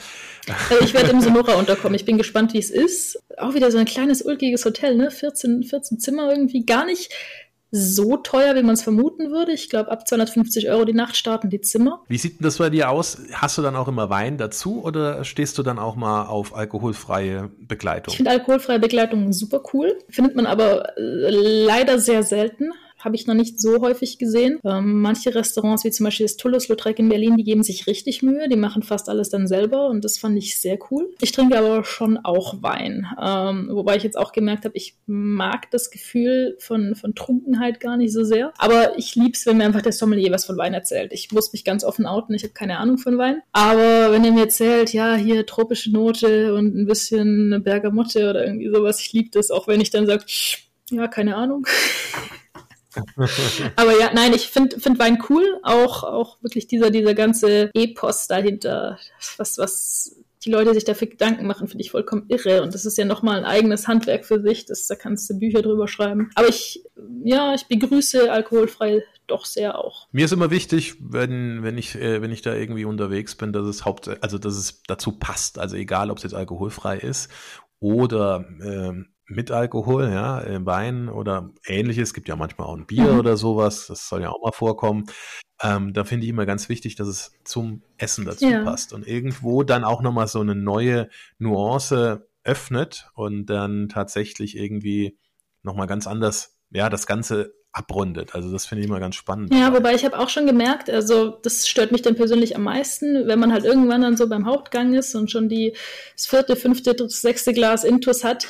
Also 0.70 0.84
ich 0.84 0.94
werde 0.94 1.10
im 1.10 1.20
Sonora 1.20 1.54
unterkommen. 1.54 1.96
Ich 1.96 2.04
bin 2.04 2.16
gespannt, 2.16 2.54
wie 2.54 2.58
es 2.58 2.70
ist. 2.70 3.20
Auch 3.36 3.54
wieder 3.54 3.72
so 3.72 3.78
ein 3.78 3.86
kleines, 3.86 4.22
ulkiges 4.22 4.64
Hotel, 4.64 4.94
ne? 4.94 5.10
14, 5.10 5.64
14 5.64 5.98
Zimmer 5.98 6.30
irgendwie. 6.30 6.64
Gar 6.64 6.86
nicht 6.86 7.12
so 7.72 8.16
teuer, 8.16 8.54
wie 8.54 8.62
man 8.62 8.74
es 8.74 8.82
vermuten 8.82 9.32
würde. 9.32 9.52
Ich 9.52 9.68
glaube, 9.68 9.90
ab 9.90 10.06
250 10.06 10.70
Euro 10.70 10.84
die 10.84 10.92
Nacht 10.92 11.16
starten 11.16 11.50
die 11.50 11.60
Zimmer. 11.60 12.02
Wie 12.06 12.18
sieht 12.18 12.38
denn 12.38 12.44
das 12.44 12.58
bei 12.58 12.70
dir 12.70 12.90
aus? 12.90 13.18
Hast 13.32 13.58
du 13.58 13.62
dann 13.62 13.74
auch 13.74 13.88
immer 13.88 14.08
Wein 14.08 14.38
dazu 14.38 14.84
oder 14.84 15.24
stehst 15.24 15.58
du 15.58 15.64
dann 15.64 15.80
auch 15.80 15.96
mal 15.96 16.26
auf 16.26 16.54
alkoholfreie 16.54 17.50
Begleitung? 17.58 18.12
Ich 18.12 18.18
finde 18.18 18.30
alkoholfreie 18.30 18.78
Begleitung 18.78 19.32
super 19.32 19.62
cool. 19.72 19.98
Findet 20.08 20.36
man 20.36 20.46
aber 20.46 20.96
äh, 20.96 21.30
leider 21.30 21.98
sehr 21.98 22.22
selten 22.22 22.70
habe 23.00 23.16
ich 23.16 23.26
noch 23.26 23.34
nicht 23.34 23.60
so 23.60 23.80
häufig 23.80 24.18
gesehen. 24.18 24.58
Ähm, 24.64 25.00
manche 25.00 25.34
Restaurants, 25.34 25.84
wie 25.84 25.90
zum 25.90 26.04
Beispiel 26.04 26.26
das 26.26 26.36
Toulouse-Lautrec 26.36 26.98
in 26.98 27.08
Berlin, 27.08 27.36
die 27.36 27.44
geben 27.44 27.62
sich 27.62 27.86
richtig 27.86 28.22
Mühe. 28.22 28.48
Die 28.48 28.56
machen 28.56 28.82
fast 28.82 29.08
alles 29.08 29.30
dann 29.30 29.46
selber 29.46 29.88
und 29.88 30.04
das 30.04 30.18
fand 30.18 30.36
ich 30.36 30.60
sehr 30.60 30.78
cool. 30.90 31.10
Ich 31.20 31.32
trinke 31.32 31.58
aber 31.58 31.84
schon 31.84 32.18
auch 32.18 32.62
Wein. 32.62 33.06
Ähm, 33.20 33.68
wobei 33.72 33.96
ich 33.96 34.02
jetzt 34.02 34.18
auch 34.18 34.32
gemerkt 34.32 34.64
habe, 34.64 34.76
ich 34.76 34.96
mag 35.06 35.70
das 35.70 35.90
Gefühl 35.90 36.56
von, 36.58 36.94
von 36.94 37.14
Trunkenheit 37.14 37.80
gar 37.80 37.96
nicht 37.96 38.12
so 38.12 38.24
sehr. 38.24 38.52
Aber 38.58 38.98
ich 38.98 39.14
liebe 39.14 39.32
es, 39.32 39.46
wenn 39.46 39.56
mir 39.56 39.64
einfach 39.64 39.82
der 39.82 39.92
Sommelier 39.92 40.30
was 40.30 40.44
von 40.44 40.56
Wein 40.56 40.74
erzählt. 40.74 41.12
Ich 41.12 41.32
muss 41.32 41.52
mich 41.52 41.64
ganz 41.64 41.84
offen 41.84 42.06
outen, 42.06 42.34
ich 42.34 42.42
habe 42.42 42.52
keine 42.52 42.78
Ahnung 42.78 42.98
von 42.98 43.18
Wein. 43.18 43.42
Aber 43.52 44.12
wenn 44.12 44.24
er 44.24 44.32
mir 44.32 44.42
erzählt, 44.42 44.92
ja, 44.92 45.14
hier 45.14 45.46
tropische 45.46 45.92
Note 45.92 46.54
und 46.54 46.76
ein 46.76 46.86
bisschen 46.86 47.62
Bergamotte 47.62 48.30
oder 48.30 48.44
irgendwie 48.44 48.70
sowas, 48.70 49.00
ich 49.00 49.12
liebe 49.12 49.30
das, 49.30 49.50
auch 49.50 49.66
wenn 49.68 49.80
ich 49.80 49.90
dann 49.90 50.06
sage, 50.06 50.24
ja, 50.90 51.08
keine 51.08 51.36
Ahnung. 51.36 51.66
Aber 53.76 53.98
ja, 53.98 54.10
nein, 54.12 54.32
ich 54.34 54.48
finde 54.48 54.80
find 54.80 54.98
Wein 54.98 55.22
cool, 55.28 55.60
auch, 55.62 56.02
auch 56.04 56.42
wirklich 56.42 56.66
dieser, 56.66 56.90
dieser 56.90 57.14
ganze 57.14 57.70
Epos 57.74 58.26
dahinter, 58.26 58.98
was, 59.36 59.58
was 59.58 60.16
die 60.44 60.50
Leute 60.50 60.72
sich 60.72 60.84
dafür 60.84 61.08
Gedanken 61.08 61.46
machen, 61.46 61.68
finde 61.68 61.84
ich 61.84 61.90
vollkommen 61.90 62.24
irre. 62.28 62.62
Und 62.62 62.74
das 62.74 62.86
ist 62.86 62.96
ja 62.96 63.04
nochmal 63.04 63.38
ein 63.38 63.44
eigenes 63.44 63.88
Handwerk 63.88 64.24
für 64.24 64.40
sich, 64.40 64.64
das, 64.64 64.86
da 64.86 64.94
kannst 64.94 65.28
du 65.28 65.38
Bücher 65.38 65.62
drüber 65.62 65.86
schreiben. 65.86 66.30
Aber 66.34 66.48
ich, 66.48 66.82
ja, 67.24 67.54
ich 67.54 67.66
begrüße 67.66 68.32
alkoholfrei 68.32 69.02
doch 69.26 69.44
sehr 69.44 69.78
auch. 69.78 70.08
Mir 70.12 70.24
ist 70.24 70.32
immer 70.32 70.50
wichtig, 70.50 70.94
wenn, 71.00 71.62
wenn 71.62 71.78
ich, 71.78 71.94
äh, 71.94 72.22
wenn 72.22 72.32
ich 72.32 72.42
da 72.42 72.54
irgendwie 72.54 72.84
unterwegs 72.84 73.34
bin, 73.34 73.52
dass 73.52 73.66
es 73.66 73.84
haupt, 73.84 74.10
also 74.22 74.38
dass 74.38 74.56
es 74.56 74.82
dazu 74.86 75.12
passt. 75.12 75.58
Also 75.58 75.76
egal, 75.76 76.10
ob 76.10 76.16
es 76.16 76.24
jetzt 76.24 76.34
alkoholfrei 76.34 76.96
ist 76.96 77.30
oder 77.78 78.44
äh, 78.60 78.92
mit 79.30 79.50
Alkohol, 79.50 80.10
ja, 80.10 80.42
äh, 80.42 80.64
Wein 80.66 81.08
oder 81.08 81.50
ähnliches. 81.64 82.08
Es 82.08 82.14
gibt 82.14 82.28
ja 82.28 82.36
manchmal 82.36 82.66
auch 82.66 82.76
ein 82.76 82.86
Bier 82.86 83.12
mhm. 83.12 83.18
oder 83.20 83.36
sowas. 83.36 83.86
Das 83.86 84.08
soll 84.08 84.22
ja 84.22 84.30
auch 84.30 84.42
mal 84.42 84.52
vorkommen. 84.52 85.06
Ähm, 85.62 85.92
da 85.92 86.04
finde 86.04 86.24
ich 86.24 86.30
immer 86.30 86.46
ganz 86.46 86.68
wichtig, 86.68 86.96
dass 86.96 87.06
es 87.06 87.32
zum 87.44 87.82
Essen 87.96 88.24
dazu 88.24 88.46
ja. 88.46 88.64
passt 88.64 88.92
und 88.92 89.06
irgendwo 89.06 89.62
dann 89.62 89.84
auch 89.84 90.02
nochmal 90.02 90.26
so 90.26 90.40
eine 90.40 90.54
neue 90.54 91.08
Nuance 91.38 92.26
öffnet 92.44 93.10
und 93.14 93.46
dann 93.46 93.88
tatsächlich 93.88 94.56
irgendwie 94.56 95.18
nochmal 95.62 95.86
ganz 95.86 96.06
anders, 96.06 96.56
ja, 96.70 96.88
das 96.88 97.06
Ganze 97.06 97.52
abrundet. 97.72 98.34
Also 98.34 98.50
das 98.50 98.66
finde 98.66 98.82
ich 98.82 98.88
immer 98.88 98.98
ganz 98.98 99.14
spannend. 99.14 99.54
Ja, 99.54 99.72
wobei 99.72 99.94
ich 99.94 100.04
habe 100.04 100.18
auch 100.18 100.28
schon 100.28 100.46
gemerkt, 100.46 100.90
also 100.90 101.28
das 101.28 101.68
stört 101.68 101.92
mich 101.92 102.02
dann 102.02 102.16
persönlich 102.16 102.56
am 102.56 102.64
meisten, 102.64 103.28
wenn 103.28 103.38
man 103.38 103.52
halt 103.52 103.64
irgendwann 103.64 104.02
dann 104.02 104.16
so 104.16 104.28
beim 104.28 104.46
Hauptgang 104.46 104.94
ist 104.94 105.14
und 105.14 105.30
schon 105.30 105.48
die, 105.48 105.76
das 106.16 106.26
vierte, 106.26 106.56
fünfte, 106.56 106.96
sechste 107.08 107.52
Glas 107.52 107.84
Intus 107.84 108.24
hat, 108.24 108.48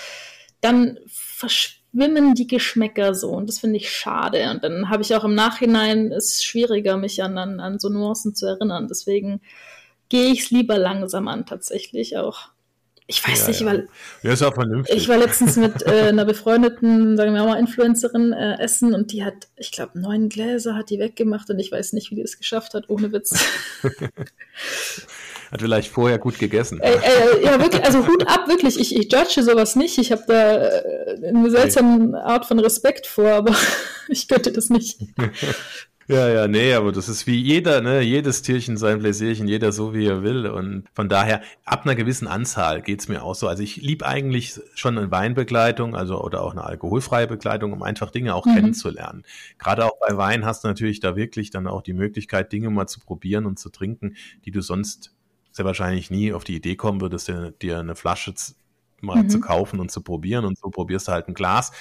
dann 0.61 0.99
verschwimmen 1.09 2.35
die 2.35 2.47
Geschmäcker 2.47 3.15
so 3.15 3.31
und 3.31 3.49
das 3.49 3.59
finde 3.59 3.77
ich 3.77 3.91
schade. 3.91 4.51
Und 4.51 4.65
dann 4.65 4.89
habe 4.89 5.03
ich 5.03 5.15
auch 5.15 5.25
im 5.25 5.35
Nachhinein 5.35 6.13
es 6.13 6.45
schwieriger, 6.45 6.97
mich 6.97 7.23
an, 7.23 7.39
an, 7.39 7.61
an 7.61 7.79
so 7.79 7.89
Nuancen 7.89 8.35
zu 8.35 8.47
erinnern. 8.47 8.89
Deswegen 8.89 9.41
gehe 10.09 10.33
ich 10.33 10.41
es 10.41 10.51
lieber 10.51 10.79
langsam 10.79 11.29
an 11.29 11.47
tatsächlich 11.47 12.17
auch. 12.17 12.51
Ich 13.11 13.27
weiß 13.27 13.41
ja, 13.43 13.49
nicht, 13.49 13.65
weil. 13.65 13.89
Ja, 14.23 14.33
ist 14.33 14.43
auch 14.43 14.55
vernünftig. 14.55 14.97
Ich 14.97 15.09
war 15.09 15.19
letztens 15.19 15.57
mit 15.57 15.83
äh, 15.85 16.03
einer 16.09 16.25
befreundeten, 16.25 17.17
sagen 17.17 17.35
wir 17.35 17.45
mal, 17.45 17.59
Influencerin 17.59 18.33
äh, 18.33 18.63
essen 18.63 18.95
und 18.95 19.11
die 19.11 19.25
hat, 19.25 19.49
ich 19.57 19.73
glaube, 19.73 19.99
neun 19.99 20.29
Gläser 20.29 20.77
hat 20.77 20.91
die 20.91 21.01
weggemacht 21.01 21.51
und 21.51 21.59
ich 21.59 21.73
weiß 21.73 21.93
nicht, 21.95 22.13
wie 22.13 22.15
die 22.15 22.23
es 22.23 22.39
geschafft 22.39 22.73
hat, 22.75 22.89
ohne 22.89 23.11
Witz. 23.11 23.45
hat 25.51 25.61
vielleicht 25.61 25.91
vorher 25.91 26.19
gut 26.19 26.39
gegessen. 26.39 26.81
Äh, 26.81 26.93
äh, 26.93 27.45
ja, 27.45 27.61
wirklich, 27.61 27.85
also 27.85 28.07
Hut 28.07 28.27
ab, 28.29 28.49
wirklich. 28.49 28.79
Ich, 28.79 28.97
ich 28.97 29.13
judge 29.13 29.43
sowas 29.43 29.77
nicht. 29.77 29.99
Ich 29.99 30.13
habe 30.13 30.23
da 30.27 30.57
äh, 30.57 31.29
eine 31.29 31.51
seltsame 31.51 32.23
Art 32.23 32.47
von 32.47 32.59
Respekt 32.59 33.07
vor, 33.07 33.31
aber 33.31 33.55
ich 34.09 34.29
könnte 34.29 34.53
das 34.53 34.71
nicht. 34.71 35.01
Ja, 36.11 36.29
ja, 36.29 36.49
nee, 36.49 36.75
aber 36.75 36.91
das 36.91 37.09
ist 37.09 37.29
wie 37.29 37.37
jeder, 37.37 37.81
ne, 37.83 38.01
jedes 38.01 38.43
Tierchen 38.43 38.77
sein 38.77 38.99
Bläsierchen, 38.99 39.47
jeder 39.47 39.71
so 39.71 39.95
wie 39.95 40.07
er 40.07 40.25
will. 40.25 40.49
Und 40.49 40.83
von 40.93 41.09
daher, 41.09 41.41
ab 41.65 41.83
einer 41.85 41.95
gewissen 41.95 42.27
Anzahl 42.27 42.83
geht's 42.83 43.07
mir 43.07 43.23
auch 43.23 43.37
so. 43.37 43.47
Also 43.47 43.63
ich 43.63 43.77
lieb 43.77 44.03
eigentlich 44.03 44.61
schon 44.75 44.99
eine 44.99 45.09
Weinbegleitung, 45.13 45.95
also 45.95 46.21
oder 46.21 46.43
auch 46.43 46.51
eine 46.51 46.65
alkoholfreie 46.65 47.29
Begleitung, 47.29 47.73
um 47.73 47.85
einfach 47.85 48.11
Dinge 48.11 48.35
auch 48.35 48.45
mhm. 48.45 48.55
kennenzulernen. 48.57 49.23
Gerade 49.61 49.85
auch 49.85 50.01
bei 50.01 50.17
Wein 50.17 50.45
hast 50.45 50.65
du 50.65 50.69
natürlich 50.69 50.99
da 50.99 51.15
wirklich 51.15 51.51
dann 51.51 51.69
auch 51.69 51.81
die 51.81 51.93
Möglichkeit, 51.95 52.51
Dinge 52.51 52.71
mal 52.71 52.89
zu 52.89 52.99
probieren 52.99 53.47
und 53.47 53.61
zu 53.61 53.69
trinken, 53.69 54.17
die 54.45 54.51
du 54.51 54.63
sonst 54.63 55.13
sehr 55.53 55.65
wahrscheinlich 55.65 56.11
nie 56.11 56.33
auf 56.33 56.45
die 56.45 56.57
Idee 56.57 56.77
kommen 56.77 57.01
würdest, 57.01 57.33
dir 57.63 57.79
eine 57.79 57.95
Flasche 57.95 58.35
mal 59.01 59.23
mhm. 59.23 59.31
zu 59.31 59.41
kaufen 59.41 59.81
und 59.81 59.91
zu 59.91 60.03
probieren 60.03 60.45
und 60.45 60.59
so 60.59 60.69
probierst 60.69 61.09
du 61.09 61.13
halt 61.13 61.29
ein 61.29 61.35
Glas 61.35 61.73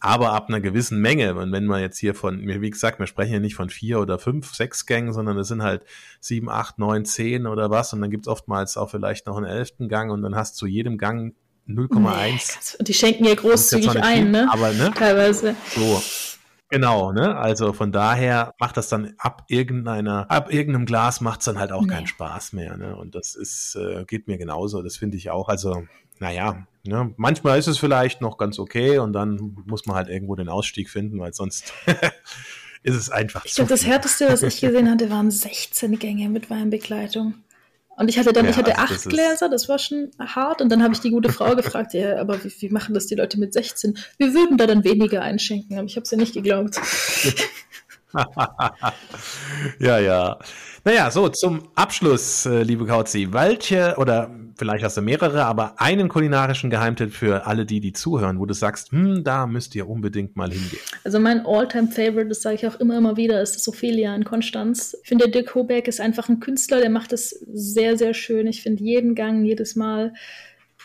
aber 0.00 0.32
ab 0.32 0.48
einer 0.48 0.60
gewissen 0.60 1.00
Menge. 1.00 1.34
Und 1.34 1.52
wenn 1.52 1.66
man 1.66 1.80
jetzt 1.80 1.98
hier 1.98 2.14
von, 2.14 2.40
wie 2.40 2.70
gesagt, 2.70 2.98
wir 2.98 3.06
sprechen 3.06 3.32
ja 3.32 3.40
nicht 3.40 3.54
von 3.54 3.70
vier 3.70 4.00
oder 4.00 4.18
fünf, 4.18 4.54
sechs 4.54 4.86
Gängen, 4.86 5.12
sondern 5.12 5.36
es 5.38 5.48
sind 5.48 5.62
halt 5.62 5.84
sieben, 6.20 6.48
acht, 6.48 6.78
neun, 6.78 7.04
zehn 7.04 7.46
oder 7.46 7.70
was. 7.70 7.92
Und 7.92 8.00
dann 8.00 8.10
gibt's 8.10 8.28
oftmals 8.28 8.76
auch 8.76 8.90
vielleicht 8.90 9.26
noch 9.26 9.36
einen 9.36 9.46
elften 9.46 9.88
Gang 9.88 10.12
und 10.12 10.22
dann 10.22 10.34
hast 10.34 10.54
du 10.54 10.58
zu 10.60 10.66
jedem 10.66 10.98
Gang 10.98 11.34
0,1. 11.68 12.76
Nee, 12.78 12.84
die 12.84 12.94
schenken 12.94 13.24
ja 13.24 13.34
großzügig 13.34 13.90
ein, 14.00 14.22
viel, 14.22 14.30
ne? 14.30 14.48
Aber, 14.50 14.72
ne? 14.72 14.92
Teilweise. 14.94 15.54
So. 15.74 16.02
Genau, 16.70 17.12
ne? 17.12 17.36
Also 17.36 17.72
von 17.72 17.92
daher 17.92 18.54
macht 18.58 18.76
das 18.76 18.88
dann 18.88 19.14
ab 19.18 19.44
irgendeiner, 19.48 20.30
ab 20.30 20.52
irgendeinem 20.52 20.84
Glas 20.84 21.20
macht's 21.20 21.46
dann 21.46 21.58
halt 21.58 21.72
auch 21.72 21.82
nee. 21.82 21.88
keinen 21.88 22.06
Spaß 22.06 22.52
mehr, 22.52 22.76
ne? 22.76 22.94
Und 22.94 23.14
das 23.14 23.34
ist, 23.34 23.74
äh, 23.76 24.04
geht 24.04 24.28
mir 24.28 24.36
genauso. 24.36 24.82
Das 24.82 24.96
finde 24.96 25.16
ich 25.16 25.30
auch. 25.30 25.48
Also 25.48 25.84
naja, 26.20 26.66
ne, 26.84 27.14
manchmal 27.16 27.58
ist 27.58 27.68
es 27.68 27.78
vielleicht 27.78 28.20
noch 28.20 28.38
ganz 28.38 28.58
okay 28.58 28.98
und 28.98 29.12
dann 29.12 29.56
muss 29.66 29.86
man 29.86 29.96
halt 29.96 30.08
irgendwo 30.08 30.34
den 30.34 30.48
Ausstieg 30.48 30.90
finden, 30.90 31.18
weil 31.20 31.32
sonst 31.32 31.72
ist 32.82 32.96
es 32.96 33.10
einfach 33.10 33.44
Ich 33.44 33.54
glaube, 33.54 33.70
das 33.70 33.86
härteste, 33.86 34.28
was 34.28 34.42
ich 34.42 34.60
gesehen 34.60 34.90
hatte, 34.90 35.10
waren 35.10 35.30
16 35.30 35.98
Gänge 35.98 36.28
mit 36.28 36.50
Weinbegleitung. 36.50 37.34
Und 37.98 38.08
ich 38.08 38.16
hatte 38.16 38.32
dann, 38.32 38.44
ja, 38.44 38.52
ich 38.52 38.56
hatte 38.56 38.78
also 38.78 38.94
acht 38.94 39.08
Gläser, 39.08 39.48
das 39.48 39.68
war 39.68 39.80
schon 39.80 40.12
hart. 40.20 40.62
Und 40.62 40.70
dann 40.70 40.84
habe 40.84 40.94
ich 40.94 41.00
die 41.00 41.10
gute 41.10 41.32
Frau 41.32 41.56
gefragt, 41.56 41.94
ja, 41.94 42.20
aber 42.20 42.44
wie, 42.44 42.52
wie, 42.60 42.68
machen 42.68 42.94
das 42.94 43.06
die 43.06 43.16
Leute 43.16 43.40
mit 43.40 43.52
16? 43.52 43.98
Wir 44.18 44.34
würden 44.34 44.56
da 44.56 44.68
dann 44.68 44.84
weniger 44.84 45.22
einschenken, 45.22 45.76
aber 45.76 45.86
ich 45.86 45.96
habe 45.96 46.04
es 46.04 46.10
ja 46.12 46.16
nicht 46.16 46.32
geglaubt. 46.32 46.80
ja, 49.80 49.98
ja. 49.98 50.38
Naja, 50.88 51.10
so 51.10 51.28
zum 51.28 51.64
Abschluss, 51.74 52.46
äh, 52.46 52.62
liebe 52.62 52.86
Kauzi. 52.86 53.28
Welche, 53.30 53.96
oder 53.98 54.30
vielleicht 54.56 54.82
hast 54.82 54.96
du 54.96 55.02
mehrere, 55.02 55.44
aber 55.44 55.78
einen 55.78 56.08
kulinarischen 56.08 56.70
Geheimtipp 56.70 57.12
für 57.12 57.46
alle 57.46 57.66
die, 57.66 57.80
die 57.80 57.92
zuhören, 57.92 58.38
wo 58.40 58.46
du 58.46 58.54
sagst, 58.54 58.90
hm, 58.90 59.22
da 59.22 59.46
müsst 59.46 59.74
ihr 59.74 59.86
unbedingt 59.86 60.34
mal 60.36 60.50
hingehen. 60.50 60.80
Also 61.04 61.20
mein 61.20 61.44
All-Time-Favorite, 61.44 62.30
das 62.30 62.40
sage 62.40 62.54
ich 62.54 62.66
auch 62.66 62.80
immer, 62.80 62.96
immer 62.96 63.18
wieder, 63.18 63.42
ist 63.42 63.54
das 63.54 63.68
Ophelia 63.68 64.14
in 64.14 64.24
Konstanz. 64.24 64.96
Ich 65.02 65.08
finde, 65.10 65.28
Dirk 65.28 65.54
Hoberg 65.54 65.88
ist 65.88 66.00
einfach 66.00 66.30
ein 66.30 66.40
Künstler, 66.40 66.80
der 66.80 66.88
macht 66.88 67.12
es 67.12 67.38
sehr, 67.52 67.98
sehr 67.98 68.14
schön. 68.14 68.46
Ich 68.46 68.62
finde 68.62 68.82
jeden 68.82 69.14
Gang, 69.14 69.44
jedes 69.44 69.76
Mal 69.76 70.14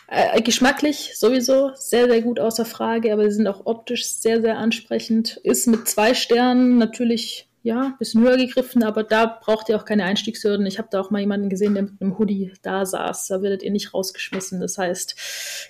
äh, 0.09 0.41
geschmacklich 0.41 1.13
sowieso 1.15 1.71
sehr, 1.75 2.09
sehr 2.09 2.21
gut 2.21 2.41
außer 2.41 2.65
Frage, 2.65 3.13
aber 3.13 3.29
sie 3.29 3.37
sind 3.37 3.47
auch 3.47 3.67
optisch 3.67 4.05
sehr, 4.05 4.41
sehr 4.41 4.57
ansprechend. 4.57 5.37
Ist 5.43 5.65
mit 5.67 5.87
zwei 5.87 6.13
Sternen 6.13 6.77
natürlich 6.77 7.47
ja, 7.63 7.81
ein 7.83 7.97
bisschen 7.97 8.21
höher 8.21 8.35
gegriffen, 8.35 8.83
aber 8.83 9.03
da 9.03 9.25
braucht 9.25 9.69
ihr 9.69 9.77
auch 9.77 9.85
keine 9.85 10.03
Einstiegshürden. 10.03 10.65
Ich 10.65 10.79
habe 10.79 10.89
da 10.91 10.99
auch 10.99 11.11
mal 11.11 11.21
jemanden 11.21 11.47
gesehen, 11.47 11.73
der 11.73 11.83
mit 11.83 12.01
einem 12.01 12.19
Hoodie 12.19 12.51
da 12.61 12.85
saß. 12.85 13.27
Da 13.27 13.41
werdet 13.41 13.63
ihr 13.63 13.71
nicht 13.71 13.93
rausgeschmissen. 13.93 14.59
Das 14.59 14.77
heißt, 14.77 15.15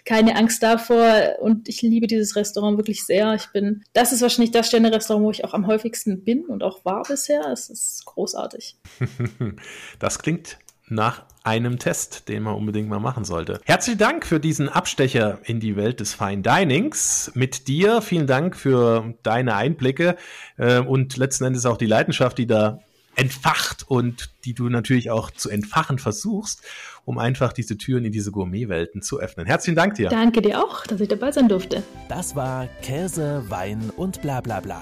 keine 0.03 0.35
Angst 0.35 0.63
davor. 0.63 1.35
Und 1.39 1.69
ich 1.69 1.83
liebe 1.83 2.07
dieses 2.07 2.35
Restaurant 2.35 2.77
wirklich 2.77 3.05
sehr. 3.05 3.35
Ich 3.35 3.47
bin, 3.49 3.83
das 3.93 4.11
ist 4.11 4.23
wahrscheinlich 4.23 4.49
das 4.49 4.67
Sterne-Restaurant, 4.67 5.23
wo 5.23 5.31
ich 5.31 5.45
auch 5.45 5.53
am 5.53 5.67
häufigsten 5.67 6.23
bin 6.23 6.45
und 6.45 6.63
auch 6.63 6.83
war 6.83 7.03
bisher. 7.03 7.45
Es 7.51 7.69
ist 7.69 8.03
großartig. 8.05 8.77
Das 9.99 10.19
klingt 10.19 10.57
nach 10.87 11.25
einem 11.43 11.77
Test, 11.77 12.29
den 12.29 12.43
man 12.43 12.55
unbedingt 12.55 12.89
mal 12.89 12.99
machen 12.99 13.25
sollte. 13.25 13.59
Herzlichen 13.65 13.99
Dank 13.99 14.25
für 14.25 14.39
diesen 14.39 14.69
Abstecher 14.69 15.39
in 15.43 15.59
die 15.59 15.75
Welt 15.75 15.99
des 15.99 16.13
Fine 16.13 16.41
Dinings. 16.41 17.31
Mit 17.35 17.67
dir 17.67 18.01
vielen 18.01 18.27
Dank 18.27 18.55
für 18.55 19.13
deine 19.23 19.55
Einblicke 19.55 20.15
äh, 20.57 20.79
und 20.79 21.17
letzten 21.17 21.43
Endes 21.45 21.65
auch 21.65 21.77
die 21.77 21.85
Leidenschaft, 21.85 22.37
die 22.37 22.47
da 22.47 22.79
entfacht 23.15 23.83
und 23.87 24.31
die 24.45 24.53
du 24.53 24.69
natürlich 24.69 25.11
auch 25.11 25.29
zu 25.31 25.49
entfachen 25.49 25.99
versuchst, 25.99 26.63
um 27.05 27.19
einfach 27.19 27.53
diese 27.53 27.77
Türen 27.77 28.05
in 28.05 28.11
diese 28.11 28.31
Gourmetwelten 28.31 29.01
zu 29.01 29.19
öffnen. 29.19 29.45
Herzlichen 29.45 29.75
Dank 29.75 29.95
dir. 29.95 30.09
Danke 30.09 30.41
dir 30.41 30.63
auch, 30.63 30.87
dass 30.87 30.99
ich 30.99 31.09
dabei 31.09 31.31
sein 31.31 31.47
durfte. 31.47 31.83
Das 32.09 32.35
war 32.35 32.67
Käse, 32.81 33.43
Wein 33.49 33.91
und 33.95 34.21
bla 34.21 34.41
bla 34.41 34.61
bla. 34.61 34.81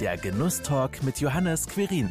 Der 0.00 0.16
Genusstalk 0.16 1.02
mit 1.02 1.20
Johannes 1.20 1.66
Quirin. 1.66 2.10